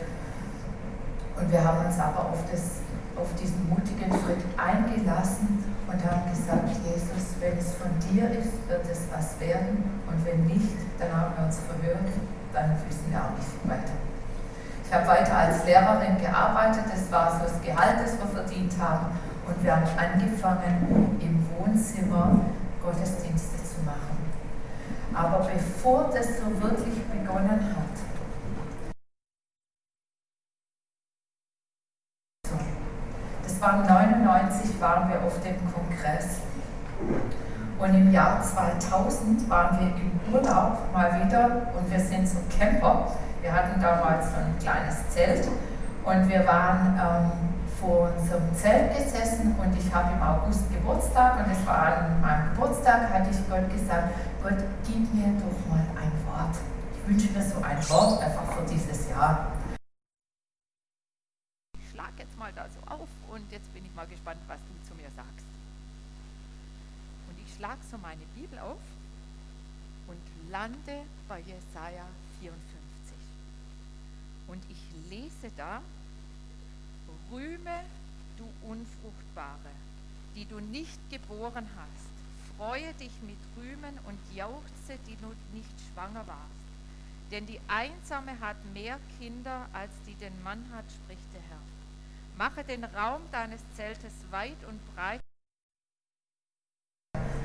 Und 1.36 1.52
wir 1.52 1.62
haben 1.62 1.84
uns 1.84 1.98
aber 1.98 2.30
auf, 2.30 2.38
das, 2.50 2.80
auf 3.16 3.28
diesen 3.40 3.68
mutigen 3.68 4.08
Schritt 4.08 4.40
eingelassen 4.56 5.73
und 5.94 6.10
haben 6.10 6.28
gesagt, 6.28 6.68
Jesus, 6.82 7.38
wenn 7.38 7.56
es 7.56 7.74
von 7.74 7.90
dir 8.10 8.28
ist, 8.30 8.68
wird 8.68 8.84
es 8.90 9.06
was 9.14 9.38
werden. 9.38 10.02
Und 10.10 10.26
wenn 10.26 10.44
nicht, 10.46 10.74
dann 10.98 11.12
haben 11.14 11.34
wir 11.36 11.44
uns 11.46 11.60
verhört, 11.60 12.10
dann 12.52 12.70
wissen 12.88 13.10
wir 13.10 13.18
auch 13.22 13.30
nicht 13.38 13.54
weiter. 13.62 13.94
Ich 14.84 14.92
habe 14.92 15.06
weiter 15.06 15.36
als 15.38 15.64
Lehrerin 15.64 16.18
gearbeitet, 16.18 16.84
das 16.90 17.10
war 17.12 17.38
so 17.38 17.46
das 17.46 17.62
Gehalt, 17.62 18.00
das 18.02 18.18
wir 18.18 18.26
verdient 18.26 18.74
haben. 18.78 19.06
Und 19.46 19.62
wir 19.62 19.76
haben 19.76 19.86
angefangen, 19.96 21.18
im 21.20 21.46
Wohnzimmer 21.54 22.40
Gottesdienste 22.82 23.56
zu 23.62 23.82
machen. 23.84 24.18
Aber 25.14 25.46
bevor 25.46 26.10
das 26.12 26.26
so 26.38 26.60
wirklich 26.60 27.02
begonnen 27.06 27.74
hat, 27.76 27.94
das 33.44 33.60
war 33.60 33.82
99, 34.54 34.80
waren 34.80 35.08
wir 35.08 35.22
auf 35.22 35.40
dem 35.40 35.56
Kongress. 35.72 36.40
Und 37.78 37.94
im 37.94 38.12
Jahr 38.12 38.40
2000 38.42 39.48
waren 39.50 39.78
wir 39.80 39.88
im 39.88 40.32
Urlaub 40.32 40.78
mal 40.92 41.24
wieder 41.24 41.72
und 41.76 41.90
wir 41.90 42.00
sind 42.00 42.28
so 42.28 42.38
Camper. 42.56 43.08
Wir 43.42 43.52
hatten 43.52 43.80
damals 43.80 44.26
so 44.30 44.36
ein 44.36 44.56
kleines 44.60 45.08
Zelt 45.10 45.48
und 46.04 46.28
wir 46.28 46.46
waren 46.46 46.98
ähm, 46.98 47.32
vor 47.80 48.10
unserem 48.16 48.54
Zelt 48.54 48.96
gesessen 48.96 49.54
und 49.58 49.76
ich 49.76 49.92
habe 49.92 50.12
im 50.14 50.22
August 50.22 50.72
Geburtstag 50.72 51.44
und 51.44 51.52
es 51.52 51.66
war 51.66 51.98
an 51.98 52.20
meinem 52.20 52.54
Geburtstag, 52.54 53.12
hatte 53.12 53.30
ich 53.30 53.48
Gott 53.50 53.68
gesagt, 53.70 54.14
Gott, 54.42 54.64
gib 54.86 55.12
mir 55.12 55.34
doch 55.40 55.70
mal 55.70 55.84
ein 56.00 56.12
Wort. 56.26 56.56
Ich 56.94 57.08
wünsche 57.08 57.32
mir 57.32 57.44
so 57.44 57.56
ein 57.62 57.76
Wort 57.90 58.22
einfach 58.22 58.52
für 58.52 58.62
dieses 58.70 59.10
Jahr. 59.10 59.52
Ich 61.78 61.90
schlag 61.90 62.12
jetzt 62.18 62.38
mal 62.38 62.52
da 62.54 62.64
so 62.68 62.80
auf 62.86 63.08
mal 63.94 64.06
gespannt, 64.06 64.40
was 64.46 64.58
du 64.60 64.88
zu 64.88 64.94
mir 64.94 65.10
sagst. 65.16 65.46
Und 67.28 67.38
ich 67.44 67.54
schlage 67.54 67.80
so 67.90 67.98
meine 67.98 68.24
Bibel 68.34 68.58
auf 68.58 68.80
und 70.06 70.50
lande 70.50 71.02
bei 71.28 71.40
Jesaja 71.40 72.06
54. 72.40 72.54
Und 74.48 74.62
ich 74.68 75.10
lese 75.10 75.50
da, 75.56 75.80
rühme 77.30 77.80
du 78.36 78.44
Unfruchtbare, 78.68 79.72
die 80.34 80.44
du 80.46 80.60
nicht 80.60 80.98
geboren 81.10 81.68
hast. 81.76 82.56
Freue 82.56 82.92
dich 82.94 83.12
mit 83.22 83.38
Rühmen 83.56 83.98
und 84.06 84.18
jauchze, 84.34 84.98
die 85.08 85.16
du 85.16 85.32
nicht 85.52 85.74
schwanger 85.92 86.26
warst. 86.26 86.64
Denn 87.30 87.46
die 87.46 87.60
Einsame 87.68 88.38
hat 88.40 88.56
mehr 88.72 88.98
Kinder, 89.18 89.66
als 89.72 89.90
die 90.06 90.14
den 90.14 90.42
Mann 90.42 90.64
hat, 90.72 90.84
spricht 90.90 91.34
der 91.34 91.42
Herr. 91.48 91.58
Mache 92.36 92.64
den 92.64 92.82
Raum 92.82 93.20
deines 93.30 93.60
Zeltes 93.76 94.12
weit 94.32 94.58
und 94.68 94.80
breit. 94.92 95.20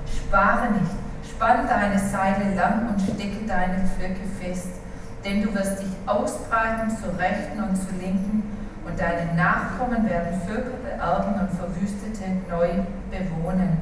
Spare 0.08 0.72
nicht, 0.72 0.92
spann 1.30 1.68
deine 1.68 2.00
Seile 2.00 2.56
lang 2.56 2.90
und 2.90 3.00
stecke 3.00 3.46
deine 3.46 3.86
Pflöcke 3.86 4.26
fest, 4.42 4.82
denn 5.24 5.44
du 5.44 5.54
wirst 5.54 5.84
dich 5.84 5.92
ausbreiten 6.08 6.90
zur 6.98 7.16
Rechten 7.20 7.62
und 7.62 7.76
zur 7.76 8.00
Linken, 8.00 8.58
und 8.84 9.00
deine 9.00 9.32
Nachkommen 9.36 10.10
werden 10.10 10.42
Völker 10.48 10.78
beerben 10.82 11.36
und 11.40 11.52
Verwüstete 11.52 12.42
neu 12.50 12.82
bewohnen. 13.12 13.78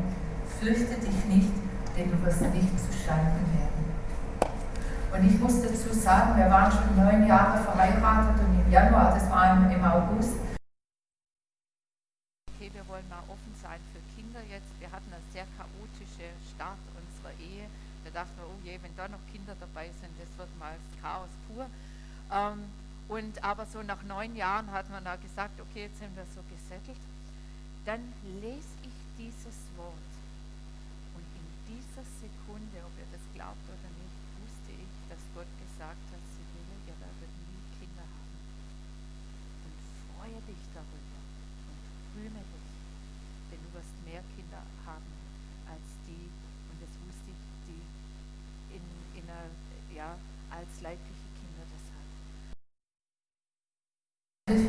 Fürchte 0.59 0.95
dich 0.95 1.23
nicht, 1.29 1.53
denn 1.95 2.11
du 2.11 2.25
wirst 2.25 2.41
nicht 2.41 2.77
zu 2.77 2.91
Schanden 2.91 3.47
werden. 3.55 4.51
Und 5.15 5.25
ich 5.25 5.39
muss 5.39 5.61
dazu 5.61 5.93
sagen, 5.93 6.37
wir 6.37 6.51
waren 6.51 6.69
schon 6.69 7.01
neun 7.01 7.25
Jahre 7.25 7.59
verheiratet 7.59 8.41
und 8.43 8.65
im 8.65 8.69
Januar, 8.69 9.13
das 9.13 9.29
war 9.31 9.55
im 9.55 9.85
August. 9.85 10.33
Sehr 15.37 15.45
chaotische 15.55 16.33
Start 16.49 16.81
unserer 16.97 17.33
Ehe. 17.37 17.69
Da 18.05 18.09
dachten 18.09 18.33
wir, 18.37 18.47
oh 18.49 18.59
je, 18.63 18.79
wenn 18.81 18.95
da 18.95 19.07
noch 19.07 19.21
Kinder 19.31 19.53
dabei 19.59 19.85
sind, 20.01 20.09
das 20.17 20.29
wird 20.35 20.49
mal 20.57 20.73
Chaos 20.99 21.29
pur. 21.47 21.69
Ähm, 22.33 22.65
und 23.07 23.43
aber 23.43 23.67
so 23.67 23.83
nach 23.83 24.01
neun 24.01 24.35
Jahren 24.35 24.71
hat 24.71 24.89
man 24.89 25.03
da 25.03 25.15
gesagt, 25.15 25.61
okay, 25.61 25.83
jetzt 25.83 25.99
sind 25.99 26.15
wir 26.15 26.25
so 26.33 26.41
gesettelt. 26.49 26.97
Dann 27.85 28.01
lese 28.41 28.81
ich 28.81 28.97
dieses 29.19 29.57
Wort. 29.77 30.06
Aber 54.47 54.63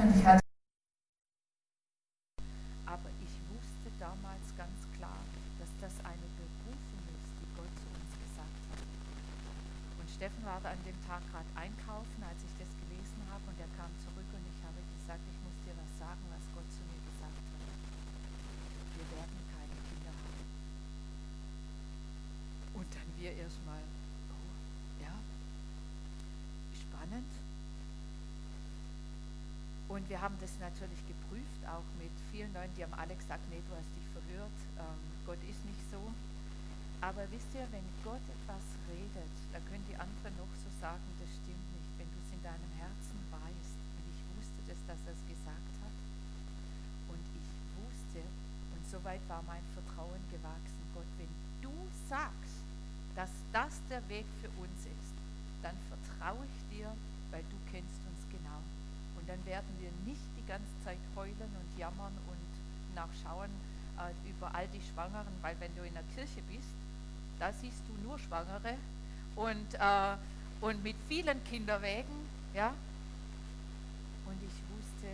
ich 3.22 3.30
wusste 3.46 3.94
damals 4.02 4.42
ganz 4.58 4.74
klar, 4.98 5.22
dass 5.62 5.70
das 5.78 5.94
eine 6.02 6.26
Berufung 6.34 6.98
ist, 7.14 7.30
die 7.38 7.46
Gott 7.54 7.70
zu 7.78 7.86
uns 7.94 8.10
gesagt 8.26 8.58
hat. 8.74 8.82
Und 10.02 10.10
Steffen 10.10 10.42
war 10.42 10.58
an 10.66 10.82
dem 10.82 10.98
Tag 11.06 11.22
gerade 11.30 11.46
einkaufen, 11.54 12.18
als 12.26 12.42
ich 12.42 12.50
das 12.58 12.66
gelesen 12.74 13.22
habe, 13.30 13.46
und 13.46 13.54
er 13.54 13.70
kam 13.78 13.94
zurück 14.02 14.26
und 14.34 14.42
ich 14.50 14.58
habe 14.66 14.82
gesagt, 14.98 15.22
ich 15.30 15.38
muss 15.46 15.54
dir 15.62 15.78
was 15.78 15.92
sagen, 15.94 16.26
was 16.26 16.42
Gott 16.58 16.66
zu 16.74 16.82
mir 16.82 16.98
gesagt 17.14 17.38
hat. 17.38 17.62
Wir 18.98 19.06
werden 19.14 19.38
keine 19.46 19.78
Kinder 19.78 20.10
haben. 20.10 20.42
Und 22.82 22.88
dann 22.98 23.08
wir 23.14 23.30
erstmal, 23.30 23.78
oh, 23.78 24.50
ja, 25.06 25.14
spannend 26.74 27.30
und 29.98 30.06
wir 30.06 30.22
haben 30.22 30.38
das 30.38 30.54
natürlich 30.62 31.02
geprüft, 31.10 31.58
auch 31.66 31.82
mit 31.98 32.14
vielen 32.30 32.54
Leuten, 32.54 32.70
die 32.78 32.86
haben 32.86 32.94
alle 32.94 33.18
gesagt, 33.18 33.42
nee, 33.50 33.58
du 33.66 33.74
hast 33.74 33.90
dich 33.98 34.06
verhört, 34.14 34.58
ähm, 34.78 35.02
Gott 35.26 35.42
ist 35.42 35.58
nicht 35.66 35.82
so. 35.90 35.98
Aber 37.02 37.26
wisst 37.34 37.50
ihr, 37.58 37.66
wenn 37.74 37.82
Gott 38.06 38.22
etwas 38.30 38.62
redet, 38.86 39.34
da 39.50 39.58
können 39.66 39.82
die 39.90 39.98
anderen 39.98 40.38
noch 40.38 40.54
so 40.54 40.70
sagen, 40.78 41.02
das 41.18 41.26
stimmt 41.42 41.66
nicht, 41.74 41.90
wenn 41.98 42.06
du 42.14 42.18
es 42.22 42.30
in 42.30 42.42
deinem 42.46 42.72
Herzen 42.78 43.18
weißt. 43.26 43.74
Und 43.98 44.04
ich 44.06 44.22
wusste 44.38 44.60
das, 44.70 44.78
dass 44.86 45.02
er 45.02 45.18
es 45.18 45.24
gesagt 45.26 45.74
hat. 45.82 45.96
Und 47.10 47.24
ich 47.34 47.50
wusste, 47.82 48.22
und 48.22 48.82
soweit 48.86 49.22
war 49.26 49.42
mein 49.50 49.66
Vertrauen 49.74 50.22
gewachsen, 50.30 50.82
Gott, 50.94 51.10
wenn 51.18 51.34
du 51.58 51.74
sagst, 52.06 52.62
dass 53.18 53.34
das 53.50 53.82
der 53.90 54.06
Weg 54.06 54.30
für 54.38 54.50
uns 54.62 54.78
ist, 54.86 55.14
dann 55.66 55.74
vertraue 55.90 56.46
ich 56.46 56.78
dir, 56.78 56.86
weil 57.34 57.42
du 57.50 57.58
kennst 57.66 57.98
uns 58.06 58.22
genau 58.30 58.62
dann 59.28 59.37
werden 59.48 59.72
wir 59.80 59.88
nicht 60.04 60.28
die 60.36 60.44
ganze 60.44 60.68
Zeit 60.84 61.00
heulen 61.16 61.50
und 61.56 61.68
jammern 61.80 62.12
und 62.28 62.52
nachschauen 62.94 63.48
äh, 63.96 64.12
über 64.28 64.54
all 64.54 64.68
die 64.68 64.84
Schwangeren, 64.92 65.32
weil 65.40 65.56
wenn 65.58 65.74
du 65.74 65.82
in 65.82 65.94
der 65.94 66.04
Kirche 66.14 66.44
bist, 66.52 66.76
da 67.40 67.50
siehst 67.52 67.80
du 67.88 67.96
nur 68.04 68.18
Schwangere 68.18 68.76
und, 69.36 69.72
äh, 69.72 70.16
und 70.60 70.84
mit 70.84 70.96
vielen 71.08 71.42
Kinderwegen, 71.44 72.28
ja. 72.52 72.76
Und 74.28 74.38
ich 74.44 74.58
wusste, 74.68 75.08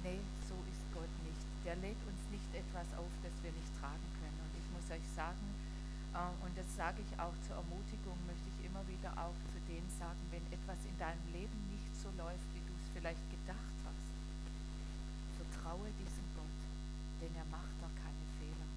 nee, 0.00 0.24
so 0.48 0.56
ist 0.72 0.82
Gott 0.96 1.12
nicht. 1.28 1.44
Der 1.68 1.76
lädt 1.76 2.00
uns 2.08 2.22
nicht 2.32 2.48
etwas 2.56 2.88
auf, 2.96 3.12
das 3.20 3.34
wir 3.44 3.52
nicht 3.52 3.72
tragen 3.76 4.08
können. 4.16 4.38
Und 4.48 4.52
ich 4.56 4.66
muss 4.72 4.86
euch 4.88 5.04
sagen, 5.12 5.44
äh, 6.16 6.32
und 6.40 6.56
das 6.56 6.68
sage 6.72 7.04
ich 7.04 7.12
auch 7.20 7.36
zur 7.44 7.60
Ermutigung, 7.60 8.16
möchte 8.24 8.48
ich 8.56 8.64
immer 8.64 8.80
wieder 8.88 9.12
auch 9.20 9.36
zu 9.52 9.60
denen 9.68 9.90
sagen, 10.00 10.22
wenn 10.32 10.44
etwas 10.48 10.80
in 10.88 10.96
deinem 10.96 11.26
Leben 11.36 11.58
nicht 11.68 11.92
so 12.00 12.08
läuft, 12.16 12.48
wie 12.56 12.62
vielleicht 12.94 13.24
gedacht 13.30 13.76
hast. 13.82 14.06
Vertraue 15.40 15.88
diesem 15.98 16.26
Gott, 16.36 16.60
denn 17.20 17.34
er 17.34 17.48
macht 17.50 17.74
da 17.80 17.88
keine 17.98 18.24
Fehler. 18.38 18.68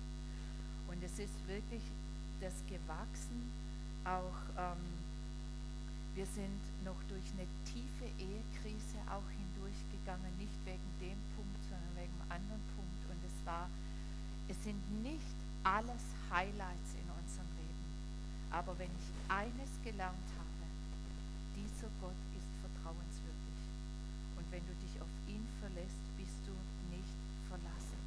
Und 0.90 1.04
es 1.16 1.32
ist 1.32 1.48
wirklich 1.48 1.82
das 2.42 2.54
Gewachsen, 2.68 3.52
auch 4.04 4.40
ähm, 4.60 4.84
wir 6.14 6.26
sind 6.28 6.60
noch 6.84 7.00
durch 7.08 7.24
eine 7.36 7.48
tiefe 7.66 8.08
Ehekrise 8.20 9.00
auch 9.08 9.28
hindurchgegangen, 9.32 10.32
nicht 10.38 10.56
wegen 10.68 10.90
dem 11.00 11.20
Punkt, 11.36 11.60
sondern 11.72 11.92
wegen 11.96 12.14
einem 12.28 12.44
anderen 12.44 12.64
Punkt. 12.76 13.02
Und 13.08 13.20
es 13.24 13.38
war, 13.48 13.68
es 14.48 14.60
sind 14.64 14.80
nicht 15.04 15.36
alles 15.64 16.04
Highlights 16.30 16.92
in 17.00 17.08
unserem 17.10 17.52
Leben. 17.60 17.86
Aber 18.52 18.78
wenn 18.78 18.92
ich 18.92 19.10
eines 19.32 19.72
gelernt 19.84 20.30
habe, 20.36 20.64
dieser 21.56 21.92
Gott 22.04 22.20
ist 22.36 22.52
vertrauenswürdig 22.60 23.26
wenn 24.56 24.66
du 24.72 24.76
dich 24.88 24.96
auf 25.04 25.12
ihn 25.28 25.46
verlässt, 25.60 26.00
bist 26.16 26.40
du 26.48 26.56
nicht 26.88 27.20
verlassen, 27.52 28.00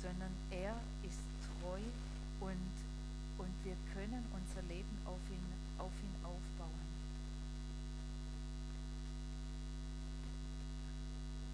sondern 0.00 0.32
er 0.48 0.80
ist 1.04 1.20
treu 1.60 1.84
und, 2.40 2.72
und 3.36 3.52
wir 3.68 3.76
können 3.92 4.24
unser 4.32 4.62
Leben 4.72 4.96
auf 5.04 5.20
ihn, 5.28 5.44
auf 5.76 5.92
ihn 6.00 6.16
aufbauen. 6.24 6.88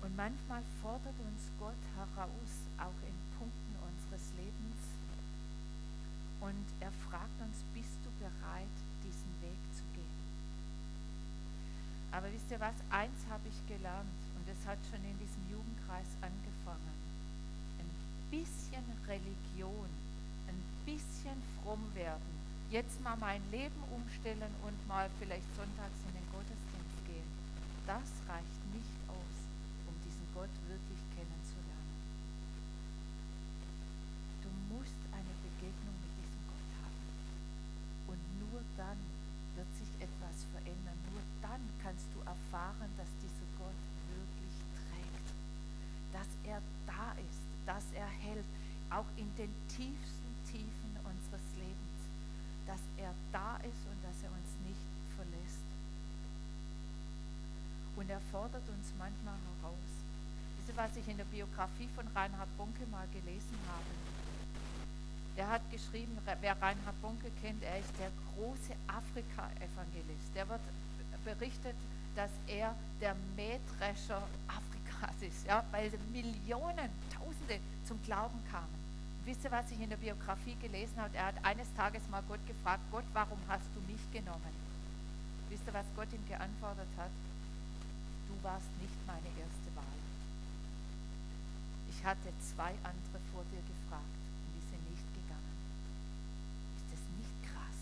Und 0.07 0.08
manchmal 0.19 0.67
fordert 0.83 1.15
uns 1.23 1.47
Gott 1.63 1.79
heraus, 1.95 2.51
auch 2.77 2.99
in 3.07 3.15
Punkten 3.39 3.75
unseres 3.87 4.35
Lebens. 4.35 4.83
Und 6.43 6.67
er 6.83 6.91
fragt 7.07 7.39
uns, 7.39 7.63
bist 7.71 8.03
du 8.03 8.11
bereit, 8.19 8.77
diesen 9.07 9.31
Weg 9.39 9.59
zu 9.79 9.87
gehen? 9.95 10.19
Aber 12.11 12.27
wisst 12.35 12.51
ihr 12.51 12.59
was? 12.59 12.75
Eins 12.91 13.31
habe 13.31 13.47
ich 13.47 13.59
gelernt 13.71 14.19
und 14.35 14.45
es 14.51 14.59
hat 14.67 14.83
schon 14.91 14.99
in 15.07 15.15
diesem 15.23 15.47
Jugendkreis 15.55 16.11
angefangen. 16.19 16.99
Ein 17.79 17.91
bisschen 18.35 18.87
Religion, 19.07 19.91
ein 20.51 20.61
bisschen 20.83 21.39
fromm 21.63 21.87
werden, 21.95 22.27
jetzt 22.75 22.99
mal 23.07 23.17
mein 23.23 23.43
Leben 23.55 23.79
umstellen 23.95 24.51
und 24.67 24.77
mal 24.91 25.07
vielleicht 25.23 25.47
sonntags 25.55 25.99
in 26.11 26.15
den 26.19 26.27
Gottesdienst 26.35 26.99
gehen. 27.07 27.31
Das 27.87 28.11
reicht 28.27 28.58
Und 58.09 58.15
er 58.15 58.21
fordert 58.33 58.67
uns 58.71 58.89
manchmal 58.97 59.37
heraus. 59.37 59.89
Wisst 60.57 60.73
ihr, 60.73 60.77
was 60.81 60.97
ich 60.97 61.07
in 61.09 61.19
der 61.19 61.29
Biografie 61.29 61.93
von 61.95 62.09
Reinhard 62.17 62.49
Bonke 62.57 62.87
mal 62.91 63.07
gelesen 63.13 63.59
habe? 63.69 63.93
Der 65.37 65.47
hat 65.47 65.61
geschrieben, 65.71 66.17
wer 66.25 66.57
Reinhard 66.57 67.03
Bonke 67.03 67.31
kennt, 67.43 67.63
er 67.63 67.79
ist 67.79 67.93
der 68.01 68.09
große 68.33 68.73
Afrika-Evangelist. 68.89 70.33
Der 70.35 70.49
wird 70.49 70.65
berichtet, 71.23 71.77
dass 72.17 72.31
er 72.47 72.75
der 72.99 73.15
Mähdrescher 73.37 74.23
Afrikas 74.49 75.21
ist, 75.21 75.45
ja, 75.47 75.63
weil 75.71 75.93
Millionen, 76.11 76.89
Tausende 77.13 77.61
zum 77.85 78.03
Glauben 78.05 78.41
kamen. 78.51 78.73
Und 79.21 79.27
wisst 79.27 79.45
ihr, 79.45 79.53
was 79.53 79.71
ich 79.71 79.81
in 79.83 79.91
der 79.91 80.01
Biografie 80.01 80.57
gelesen 80.63 80.97
habe? 80.97 81.15
Er 81.15 81.27
hat 81.27 81.45
eines 81.45 81.69
Tages 81.77 82.09
mal 82.09 82.23
Gott 82.27 82.41
gefragt, 82.47 82.81
Gott, 82.91 83.05
warum 83.13 83.39
hast 83.49 83.69
du 83.75 83.83
mich 83.85 84.01
genommen? 84.11 84.57
Wisst 85.51 85.67
ihr, 85.67 85.75
was 85.75 85.85
Gott 85.95 86.09
ihm 86.15 86.27
geantwortet 86.27 86.89
hat? 86.97 87.11
Warst 88.49 88.73
nicht 88.81 88.97
meine 89.07 89.29
erste 89.37 89.69
Wahl. 89.77 90.01
Ich 91.93 92.01
hatte 92.01 92.33
zwei 92.41 92.73
andere 92.81 93.21
vor 93.29 93.45
dir 93.53 93.61
gefragt 93.61 94.17
und 94.25 94.51
die 94.57 94.65
sind 94.73 94.81
nicht 94.89 95.05
gegangen. 95.13 95.57
Ist 96.81 96.97
das 96.97 97.05
nicht 97.21 97.37
krass? 97.45 97.81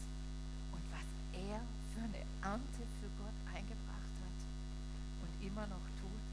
Und 0.75 0.83
was 0.91 1.07
er 1.39 1.63
für 1.95 2.03
eine 2.03 2.19
Ernte 2.43 2.83
für 2.99 3.11
Gott 3.15 3.39
eingebracht 3.55 4.15
hat 4.27 4.39
und 5.23 5.33
immer 5.39 5.71
noch 5.71 5.87
tut? 6.03 6.25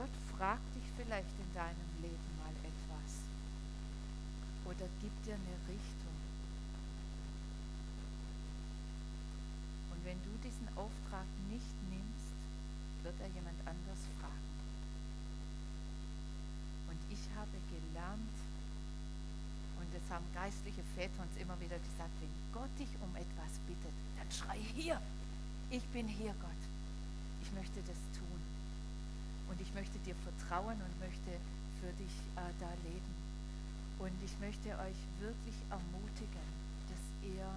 Gott 0.00 0.14
fragt 0.32 0.64
dich 0.80 0.88
vielleicht 0.96 1.36
in 1.44 1.52
deinem 1.52 1.90
Leben 2.00 2.28
mal 2.40 2.56
etwas 2.64 3.12
oder 4.64 4.88
gibt 5.04 5.26
dir 5.28 5.36
eine 5.36 5.58
Richtung. 5.68 6.16
Und 9.98 10.04
wenn 10.06 10.22
du 10.22 10.30
diesen 10.46 10.68
Auftrag 10.78 11.26
nicht 11.50 11.74
nimmst, 11.90 12.30
wird 13.02 13.18
er 13.18 13.26
jemand 13.34 13.58
anders 13.66 13.98
fragen. 14.22 14.46
Und 16.86 17.00
ich 17.10 17.18
habe 17.34 17.58
gelernt, 17.66 18.38
und 19.82 19.88
das 19.90 20.06
haben 20.06 20.22
geistliche 20.30 20.86
Väter 20.94 21.18
uns 21.18 21.34
immer 21.34 21.58
wieder 21.58 21.82
gesagt, 21.82 22.14
wenn 22.22 22.30
Gott 22.54 22.70
dich 22.78 22.94
um 23.02 23.10
etwas 23.18 23.58
bittet, 23.66 23.90
dann 24.22 24.30
schrei 24.30 24.62
hier, 24.78 25.02
ich 25.70 25.82
bin 25.90 26.06
hier, 26.06 26.30
Gott. 26.38 26.62
Ich 27.42 27.50
möchte 27.58 27.82
das 27.82 27.98
tun. 28.14 28.40
Und 29.50 29.58
ich 29.60 29.74
möchte 29.74 29.98
dir 30.06 30.14
vertrauen 30.22 30.78
und 30.78 30.94
möchte 31.02 31.34
für 31.82 31.90
dich 31.98 32.14
äh, 32.37 32.37
da 32.58 32.70
leben. 32.84 33.14
Und 33.98 34.12
ich 34.24 34.38
möchte 34.40 34.68
euch 34.70 35.00
wirklich 35.20 35.56
ermutigen, 35.70 36.48
dass 36.88 37.28
ihr 37.28 37.48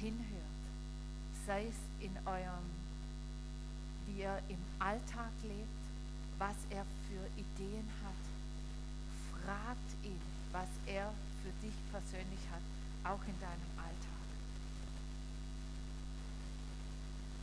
hinhört, 0.00 0.62
sei 1.46 1.66
es 1.66 2.04
in 2.04 2.12
eurem 2.26 2.86
wie 4.06 4.22
er 4.22 4.38
im 4.48 4.58
Alltag 4.78 5.32
lebt, 5.42 5.82
was 6.38 6.56
er 6.70 6.84
für 7.08 7.26
Ideen 7.36 7.88
hat. 8.04 8.22
Fragt 9.42 9.90
ihn, 10.04 10.20
was 10.52 10.68
er 10.86 11.12
für 11.42 11.52
dich 11.66 11.74
persönlich 11.90 12.40
hat, 12.50 12.62
auch 13.04 13.22
in 13.26 13.38
deinem 13.40 13.70
Alltag. 13.76 14.26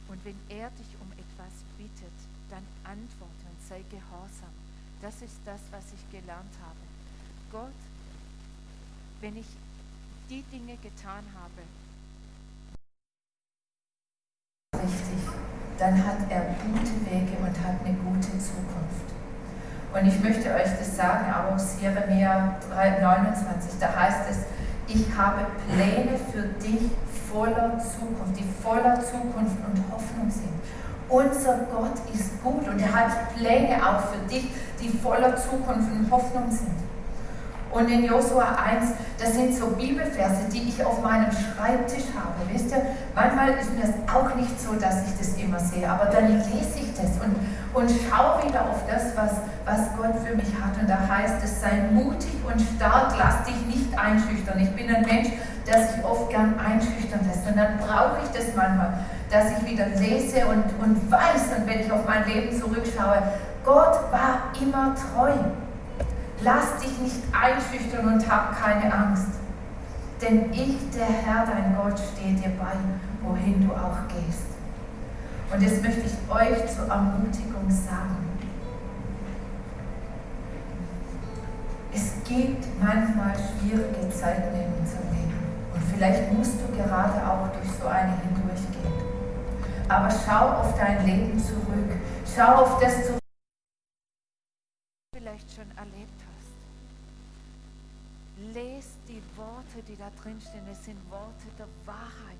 Und 0.08 0.24
wenn 0.26 0.40
er 0.50 0.70
dich 0.72 0.94
um 1.02 1.12
etwas 1.14 1.54
bittet, 1.78 2.18
dann 2.50 2.64
antworte 2.84 3.46
und 3.50 3.68
sei 3.68 3.84
gehorsam. 3.90 4.63
Das 5.04 5.16
ist 5.16 5.42
das, 5.44 5.60
was 5.70 5.84
ich 5.94 6.18
gelernt 6.18 6.56
habe. 6.64 6.80
Gott, 7.52 7.76
wenn 9.20 9.36
ich 9.36 9.48
die 10.30 10.44
Dinge 10.44 10.78
getan 10.78 11.26
habe, 11.36 11.60
dann 15.78 16.08
hat 16.08 16.20
er 16.30 16.56
gute 16.64 16.96
Wege 17.06 17.36
und 17.42 17.50
hat 17.50 17.84
eine 17.84 17.98
gute 17.98 18.32
Zukunft. 18.40 19.12
Und 19.94 20.08
ich 20.08 20.18
möchte 20.22 20.56
euch 20.56 20.72
das 20.80 20.96
sagen, 20.96 21.34
auch 21.34 21.54
aus 21.54 21.82
Jeremia 21.82 22.56
29, 23.02 23.80
da 23.82 23.94
heißt 23.94 24.30
es, 24.32 24.38
ich 24.88 25.14
habe 25.18 25.48
Pläne 25.68 26.18
für 26.32 26.44
dich 26.64 26.90
voller 27.30 27.78
Zukunft, 27.78 28.40
die 28.40 28.46
voller 28.64 28.96
Zukunft 29.02 29.58
und 29.68 29.84
Hoffnung 29.92 30.32
sind. 30.32 30.54
Unser 31.10 31.68
Gott 31.70 32.00
ist 32.14 32.42
gut 32.42 32.66
und 32.70 32.80
er 32.80 32.94
hat 32.94 33.36
Pläne 33.36 33.86
auch 33.86 34.00
für 34.00 34.26
dich, 34.30 34.48
die 34.84 34.98
voller 34.98 35.36
Zukunft 35.36 35.92
und 35.92 36.12
Hoffnung 36.12 36.52
sind. 36.52 36.84
Und 37.74 37.90
in 37.90 38.04
Josua 38.04 38.56
1, 38.64 38.92
das 39.18 39.34
sind 39.34 39.56
so 39.56 39.68
Bibelverse, 39.68 40.44
die 40.54 40.70
ich 40.70 40.86
auf 40.86 41.02
meinem 41.02 41.32
Schreibtisch 41.32 42.06
habe. 42.14 42.38
Wisst 42.52 42.70
ihr, 42.70 42.86
manchmal 43.16 43.50
ist 43.58 43.74
mir 43.74 43.84
es 43.84 44.14
auch 44.14 44.36
nicht 44.36 44.62
so, 44.62 44.74
dass 44.74 45.08
ich 45.08 45.18
das 45.18 45.36
immer 45.42 45.60
sehe, 45.60 45.90
aber 45.90 46.06
dann 46.06 46.38
lese 46.38 46.78
ich 46.78 46.94
das 46.94 47.18
und, 47.18 47.34
und 47.74 47.90
schaue 47.90 48.48
wieder 48.48 48.62
auf 48.70 48.86
das, 48.88 49.18
was, 49.18 49.32
was 49.66 49.90
Gott 49.98 50.14
für 50.24 50.36
mich 50.36 50.54
hat. 50.62 50.80
Und 50.80 50.88
da 50.88 51.00
heißt 51.08 51.44
es, 51.44 51.62
sei 51.62 51.82
mutig 51.92 52.36
und 52.46 52.62
stark, 52.78 53.16
lass 53.18 53.44
dich 53.46 53.58
nicht 53.66 53.98
einschüchtern. 53.98 54.60
Ich 54.60 54.70
bin 54.76 54.94
ein 54.94 55.04
Mensch, 55.06 55.30
der 55.66 55.88
sich 55.88 56.04
oft 56.06 56.30
gern 56.30 56.54
einschüchtern 56.60 57.22
lässt. 57.26 57.48
Und 57.48 57.58
dann 57.58 57.80
brauche 57.80 58.20
ich 58.24 58.30
das 58.38 58.54
manchmal, 58.56 58.94
dass 59.32 59.46
ich 59.50 59.72
wieder 59.72 59.88
lese 59.98 60.46
und, 60.46 60.66
und 60.80 61.12
weiß, 61.12 61.58
und 61.58 61.66
wenn 61.66 61.80
ich 61.80 61.92
auf 61.92 62.06
mein 62.06 62.28
Leben 62.28 62.56
zurückschaue, 62.56 63.18
Gott 63.64 64.12
war 64.12 64.52
immer 64.62 64.94
treu. 64.96 65.32
Lass 66.42 66.78
dich 66.82 66.98
nicht 67.00 67.22
einschüchtern 67.32 68.14
und 68.14 68.30
hab 68.30 68.60
keine 68.60 68.94
Angst. 68.94 69.28
Denn 70.22 70.52
ich, 70.52 70.78
der 70.92 71.06
Herr, 71.06 71.46
dein 71.46 71.76
Gott, 71.76 72.00
stehe 72.00 72.34
dir 72.34 72.52
bei, 72.60 72.76
wohin 73.22 73.68
du 73.68 73.74
auch 73.74 74.08
gehst. 74.08 74.48
Und 75.54 75.62
jetzt 75.62 75.82
möchte 75.84 76.02
ich 76.02 76.14
euch 76.30 76.76
zur 76.76 76.88
Ermutigung 76.88 77.70
sagen. 77.70 78.18
Es 81.94 82.14
gibt 82.28 82.66
manchmal 82.82 83.34
schwierige 83.36 84.10
Zeiten 84.10 84.56
in 84.56 84.74
unserem 84.82 85.10
Leben. 85.12 85.40
Und 85.74 85.84
vielleicht 85.94 86.34
musst 86.34 86.56
du 86.60 86.76
gerade 86.76 87.22
auch 87.28 87.50
durch 87.54 87.70
so 87.80 87.88
eine 87.88 88.14
hindurchgehen. 88.24 88.94
Aber 89.88 90.10
schau 90.10 90.62
auf 90.62 90.78
dein 90.78 91.06
Leben 91.06 91.38
zurück. 91.38 91.92
Schau 92.36 92.64
auf 92.64 92.80
das 92.80 93.06
zurück. 93.06 93.23
Vielleicht 95.34 95.56
schon 95.56 95.78
erlebt 95.78 96.14
lest 98.54 99.00
die 99.08 99.22
Worte, 99.36 99.82
die 99.88 99.96
da 99.98 100.12
drin 100.22 100.40
stehen. 100.40 100.62
Es 100.72 100.86
sind 100.86 100.98
Worte 101.10 101.50
der 101.58 101.66
Wahrheit. 101.86 102.38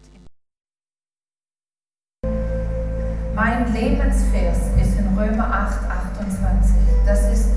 mein 3.36 3.74
Lebensvers 3.74 4.60
ist 4.80 5.00
in 5.00 5.08
Römer 5.18 5.52
8, 5.52 5.90
28. 5.90 6.76
Das 7.04 7.34
ist 7.34 7.50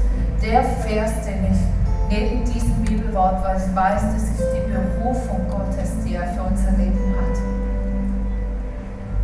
der 0.43 0.65
Vers, 0.65 1.13
den 1.27 1.53
ich 1.53 1.59
neben 2.09 2.45
diesem 2.47 2.83
Bibelwort 2.83 3.45
weiß, 3.45 4.03
das 4.15 4.23
ist 4.23 4.43
die 4.55 4.73
Berufung 4.73 5.47
Gottes, 5.51 5.91
die 6.03 6.15
er 6.15 6.33
für 6.33 6.45
unser 6.45 6.71
Leben 6.73 7.15
hat. 7.15 7.37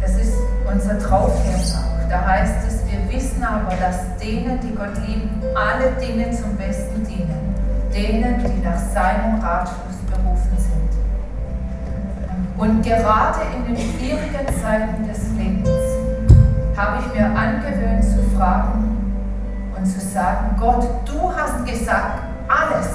Das 0.03 0.15
ist 0.19 0.37
unser 0.71 0.99
Trauvers 0.99 1.75
auch. 1.77 2.02
Da 2.13 2.27
heißt 2.27 2.69
es, 2.69 2.85
wir 2.93 3.11
wissen 3.11 3.43
aber, 3.43 3.75
dass 3.75 4.17
denen, 4.19 4.61
die 4.61 4.75
Gott 4.75 4.99
lieben, 5.07 5.43
alle 5.57 5.93
Dinge 5.93 6.31
zum 6.31 6.55
Besten 6.57 7.05
dienen 7.05 7.53
denen, 7.93 8.39
die 8.39 8.65
nach 8.65 8.79
seinem 8.79 9.41
Ratschluss 9.41 9.99
berufen 10.11 10.57
sind. 10.57 10.91
Und 12.57 12.83
gerade 12.83 13.41
in 13.55 13.67
den 13.67 13.77
schwierigen 13.77 14.47
Zeiten 14.63 15.07
des 15.07 15.31
Lebens 15.37 15.69
habe 16.77 16.99
ich 17.01 17.19
mir 17.19 17.27
angewöhnt 17.27 18.05
zu 18.05 18.23
fragen 18.37 19.15
und 19.77 19.87
zu 19.87 20.01
sagen, 20.01 20.57
Gott, 20.59 20.87
du 21.05 21.31
hast 21.35 21.65
gesagt, 21.67 22.23
alles, 22.49 22.89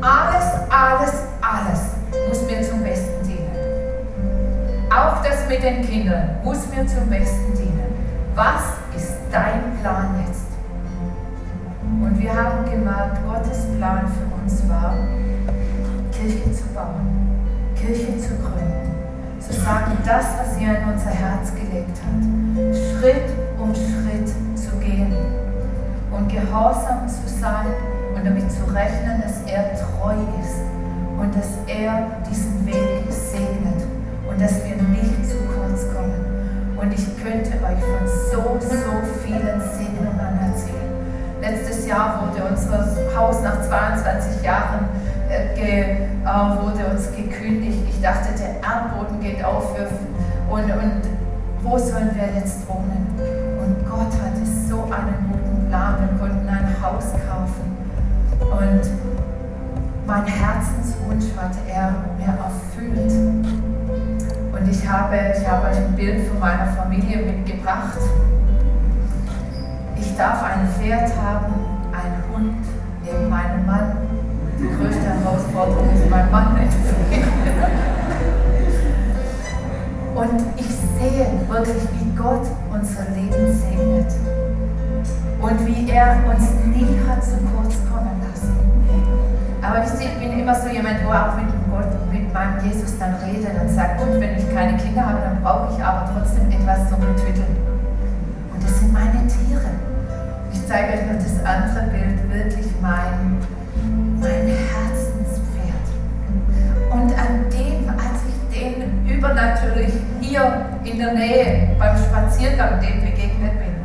alles, 0.00 0.44
alles, 0.70 1.12
alles 1.40 1.80
muss 2.28 2.42
mir 2.50 2.62
zum 2.62 2.82
Besten 2.82 3.24
dienen. 3.24 3.50
Auch 4.90 5.22
das 5.22 5.48
mit 5.48 5.62
den 5.62 5.82
Kindern 5.82 6.36
muss 6.42 6.66
mir 6.68 6.86
zum 6.86 7.08
Besten 7.08 7.54
dienen. 7.54 7.59
Was 8.34 8.62
ist 8.96 9.16
dein 9.30 9.78
Plan 9.80 10.14
jetzt? 10.26 10.46
Und 11.82 12.18
wir 12.18 12.32
haben 12.32 12.64
gemerkt, 12.70 13.18
Gottes 13.26 13.66
Plan 13.76 14.06
für 14.06 14.42
uns 14.42 14.68
war, 14.68 14.94
Kirche 16.12 16.52
zu 16.52 16.64
bauen, 16.74 17.42
Kirche 17.74 18.18
zu 18.18 18.36
gründen, 18.36 18.94
zu 19.40 19.52
sagen, 19.52 19.96
das, 20.06 20.26
was 20.38 20.56
er 20.60 20.82
in 20.82 20.88
unser 20.92 21.10
Herz 21.10 21.52
gelegt 21.54 21.98
hat, 22.04 22.74
Schritt 22.74 23.30
um 23.58 23.74
Schritt 23.74 24.28
zu 24.56 24.76
gehen 24.78 25.12
und 26.10 26.28
gehorsam 26.28 27.08
zu 27.08 27.28
sein 27.40 27.66
und 28.14 28.24
damit 28.24 28.50
zu 28.50 28.64
rechnen, 28.72 29.22
dass 29.22 29.42
er 29.50 29.74
treu 29.74 30.14
ist 30.40 30.60
und 31.18 31.34
dass 31.34 31.48
er 31.66 32.06
diesen 32.28 32.66
Weg 32.66 33.10
segnet 33.10 33.84
und 34.28 34.40
dass 34.40 34.64
wir 34.64 34.76
nicht 34.76 35.19
könnte 37.22 37.52
euch 37.52 37.80
von 37.80 38.06
so, 38.06 38.58
so 38.60 38.92
vielen 39.22 39.60
Segnungen 39.76 40.38
erzählen. 40.40 40.90
Letztes 41.40 41.86
Jahr 41.86 42.22
wurde 42.22 42.44
unser 42.44 42.86
Haus 43.16 43.42
nach 43.42 43.60
22 43.62 44.42
Jahren 44.42 44.88
äh, 45.28 45.54
ge, 45.54 45.80
äh, 46.24 46.62
wurde 46.62 46.86
uns 46.90 47.10
gekündigt. 47.14 47.78
Ich 47.88 48.00
dachte, 48.00 48.28
der 48.38 48.56
Erdboden 48.62 49.20
geht 49.20 49.44
auf 49.44 49.74
und, 50.50 50.64
und 50.64 51.02
wo 51.62 51.78
sollen 51.78 52.10
wir 52.14 52.40
jetzt 52.40 52.66
wohnen? 52.68 53.06
Und 53.60 53.88
Gott 53.88 54.12
hatte 54.20 54.44
so 54.68 54.84
einen 54.84 55.30
guten 55.30 55.68
Plan. 55.68 55.96
Wir 56.00 56.18
konnten 56.18 56.48
ein 56.48 56.74
Haus 56.82 57.04
kaufen. 57.28 57.76
Und 58.40 58.80
mein 60.06 60.24
Herzenswunsch 60.26 61.26
hat 61.36 61.52
er 61.68 61.94
mir 62.18 62.34
erfüllt. 62.38 63.59
Und 64.60 64.70
ich 64.70 64.86
habe, 64.86 65.16
ich 65.16 65.48
habe 65.48 65.68
euch 65.68 65.76
ein 65.78 65.96
Bild 65.96 66.28
von 66.28 66.38
meiner 66.38 66.66
Familie 66.66 67.18
mitgebracht. 67.18 67.96
Ich 69.98 70.14
darf 70.16 70.42
ein 70.42 70.68
Pferd 70.68 71.10
haben, 71.16 71.54
einen 71.92 72.22
Hund 72.30 72.66
neben 73.02 73.30
meinem 73.30 73.64
Mann. 73.64 73.96
Die 74.58 74.68
größte 74.68 75.00
Herausforderung 75.00 75.88
ist 75.94 76.10
mein 76.10 76.30
Mann 76.30 76.54
nicht. 76.60 76.76
Und 80.14 80.44
ich 80.58 80.66
sehe 80.66 81.26
wirklich, 81.48 81.82
wie 81.98 82.14
Gott 82.14 82.46
unser 82.70 83.04
Leben 83.14 83.54
segnet. 83.54 84.12
Und 85.40 85.66
wie 85.66 85.90
er 85.90 86.16
uns 86.28 86.50
nie 86.66 87.00
hat 87.08 87.24
zu 87.24 87.38
kurz 87.56 87.76
kommen 87.90 88.20
lassen. 88.28 88.58
Aber 89.62 89.82
ich 89.84 90.18
bin 90.18 90.38
immer 90.38 90.54
so 90.54 90.68
jemand, 90.68 91.02
wo 91.06 91.12
auch 91.12 91.38
meinem 92.32 92.64
Jesus 92.64 92.98
dann 92.98 93.14
redet 93.24 93.60
und 93.60 93.68
sagt, 93.68 93.98
gut, 93.98 94.20
wenn 94.20 94.36
ich 94.36 94.54
keine 94.54 94.76
Kinder 94.76 95.06
habe, 95.06 95.20
dann 95.22 95.42
brauche 95.42 95.74
ich 95.74 95.82
aber 95.82 96.10
trotzdem 96.12 96.50
etwas 96.50 96.88
zum 96.88 97.00
Betütteln. 97.00 97.56
Und 98.52 98.62
das 98.62 98.78
sind 98.78 98.92
meine 98.92 99.26
Tiere. 99.26 99.70
Ich 100.52 100.66
zeige 100.66 100.94
euch 100.94 101.06
noch 101.06 101.18
das 101.18 101.44
andere 101.44 101.90
Bild, 101.90 102.32
wirklich 102.32 102.66
mein, 102.80 103.38
mein 104.20 104.46
Herzenspferd. 104.46 105.86
Und 106.90 107.12
an 107.18 107.50
dem, 107.50 107.88
als 107.88 108.20
ich 108.28 108.60
den 108.60 109.06
übernatürlich 109.08 109.92
hier 110.20 110.66
in 110.84 110.98
der 110.98 111.14
Nähe 111.14 111.76
beim 111.78 111.96
Spaziergang 111.96 112.80
dem 112.80 113.00
begegnet 113.00 113.52
bin, 113.58 113.80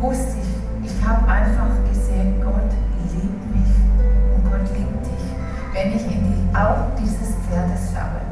wusste 0.00 0.36
ich, 0.40 0.90
ich 0.90 1.06
habe 1.06 1.26
einfach 1.30 1.85
Augen 6.56 6.92
dieses 6.98 7.36
Pferdes 7.44 7.92
schaue 7.92 8.24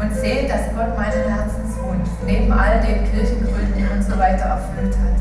und 0.00 0.14
sehe, 0.14 0.46
dass 0.46 0.70
Gott 0.76 0.96
meinen 0.96 1.26
Herzenswunsch 1.26 2.08
neben 2.24 2.52
all 2.52 2.80
den 2.80 3.04
Kirchengründen 3.10 3.84
und 3.96 4.02
so 4.02 4.18
weiter 4.18 4.44
erfüllt 4.44 4.94
hat 4.94 5.18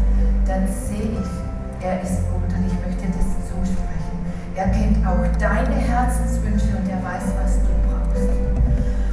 dann 0.47 0.65
sehe 0.65 1.11
ich, 1.11 1.31
er 1.83 2.01
ist 2.01 2.23
gut 2.31 2.47
und 2.47 2.63
ich 2.63 2.73
möchte 2.79 3.11
das 3.11 3.27
zusprechen. 3.51 4.15
Er 4.55 4.69
kennt 4.69 5.05
auch 5.05 5.27
deine 5.37 5.75
Herzenswünsche 5.75 6.71
und 6.71 6.87
er 6.87 7.03
weiß, 7.03 7.35
was 7.35 7.59
du 7.67 7.71
brauchst. 7.83 8.31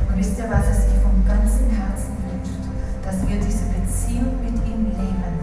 Und 0.09 0.17
wisst 0.17 0.39
ihr, 0.39 0.47
was 0.49 0.65
er 0.71 0.75
sich 0.75 0.95
vom 1.03 1.27
ganzen 1.27 1.75
Herzen 1.75 2.15
wünscht? 2.23 2.63
Dass 3.03 3.19
wir 3.27 3.37
diese 3.43 3.67
Beziehung 3.75 4.39
mit 4.47 4.55
ihm 4.63 4.95
leben. 4.95 5.35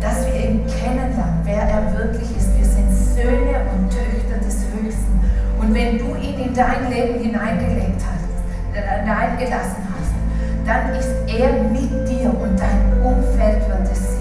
Dass 0.00 0.24
wir 0.26 0.34
ihn 0.34 0.64
kennenlernen, 0.66 1.44
wer 1.44 1.68
er 1.68 1.92
wirklich 1.92 2.34
ist. 2.36 2.56
Wir 2.56 2.64
sind 2.64 2.88
Söhne 2.88 3.68
und 3.68 3.92
Töchter 3.92 4.40
des 4.40 4.64
Höchsten. 4.72 5.20
Und 5.60 5.74
wenn 5.74 5.98
du 5.98 6.13
ihn 6.34 6.48
in 6.48 6.54
dein 6.54 6.90
Leben 6.90 7.20
hineingelegt 7.20 8.00
hast, 8.00 8.76
äh, 8.76 9.00
hineingelassen 9.00 9.84
hast, 9.94 10.14
dann 10.66 10.94
ist 10.94 11.10
er 11.26 11.52
mit 11.70 12.08
dir 12.08 12.28
und 12.28 12.58
dein 12.58 13.02
Umfeld 13.02 13.68
wird 13.68 13.92
es 13.92 14.14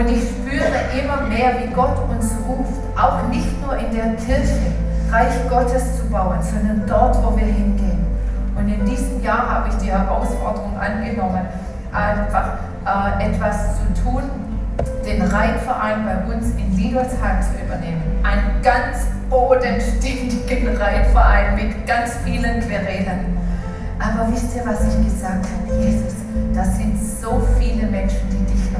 und 0.00 0.08
ich 0.08 0.30
spüre 0.30 0.64
immer 0.98 1.28
mehr, 1.28 1.60
wie 1.60 1.74
Gott 1.74 2.08
uns 2.08 2.32
ruft, 2.48 2.80
auch 2.96 3.28
nicht 3.28 3.60
nur 3.60 3.76
in 3.76 3.94
der 3.94 4.14
Kirche 4.14 4.72
Reich 5.10 5.34
Gottes 5.50 5.98
zu 5.98 6.06
bauen, 6.08 6.38
sondern 6.40 6.84
dort, 6.86 7.16
wo 7.22 7.36
wir 7.36 7.44
hingehen. 7.44 8.06
Und 8.56 8.68
in 8.68 8.86
diesem 8.86 9.22
Jahr 9.22 9.46
habe 9.46 9.68
ich 9.68 9.74
die 9.76 9.90
Herausforderung 9.90 10.78
angenommen, 10.78 11.46
einfach 11.92 12.58
äh, 12.86 13.28
etwas 13.28 13.76
zu 13.76 14.02
tun, 14.04 14.22
den 15.04 15.20
Reitverein 15.20 16.04
bei 16.06 16.32
uns 16.32 16.50
in 16.52 16.76
Liedolsheim 16.76 17.42
zu 17.42 17.62
übernehmen. 17.62 18.02
Einen 18.22 18.62
ganz 18.62 19.06
bodenständigen 19.30 20.76
Reitverein 20.76 21.54
mit 21.54 21.86
ganz 21.86 22.14
vielen 22.24 22.60
Querelen. 22.60 23.38
Aber 23.98 24.30
wisst 24.32 24.56
ihr, 24.56 24.62
was 24.66 24.80
ich 24.82 25.04
gesagt 25.04 25.46
habe? 25.46 25.82
Jesus, 25.82 26.14
das 26.52 26.76
sind 26.76 26.98
so 26.98 27.40
viele 27.58 27.86
Menschen, 27.86 28.20
die 28.30 28.52
dich 28.52 28.72
noch 28.72 28.79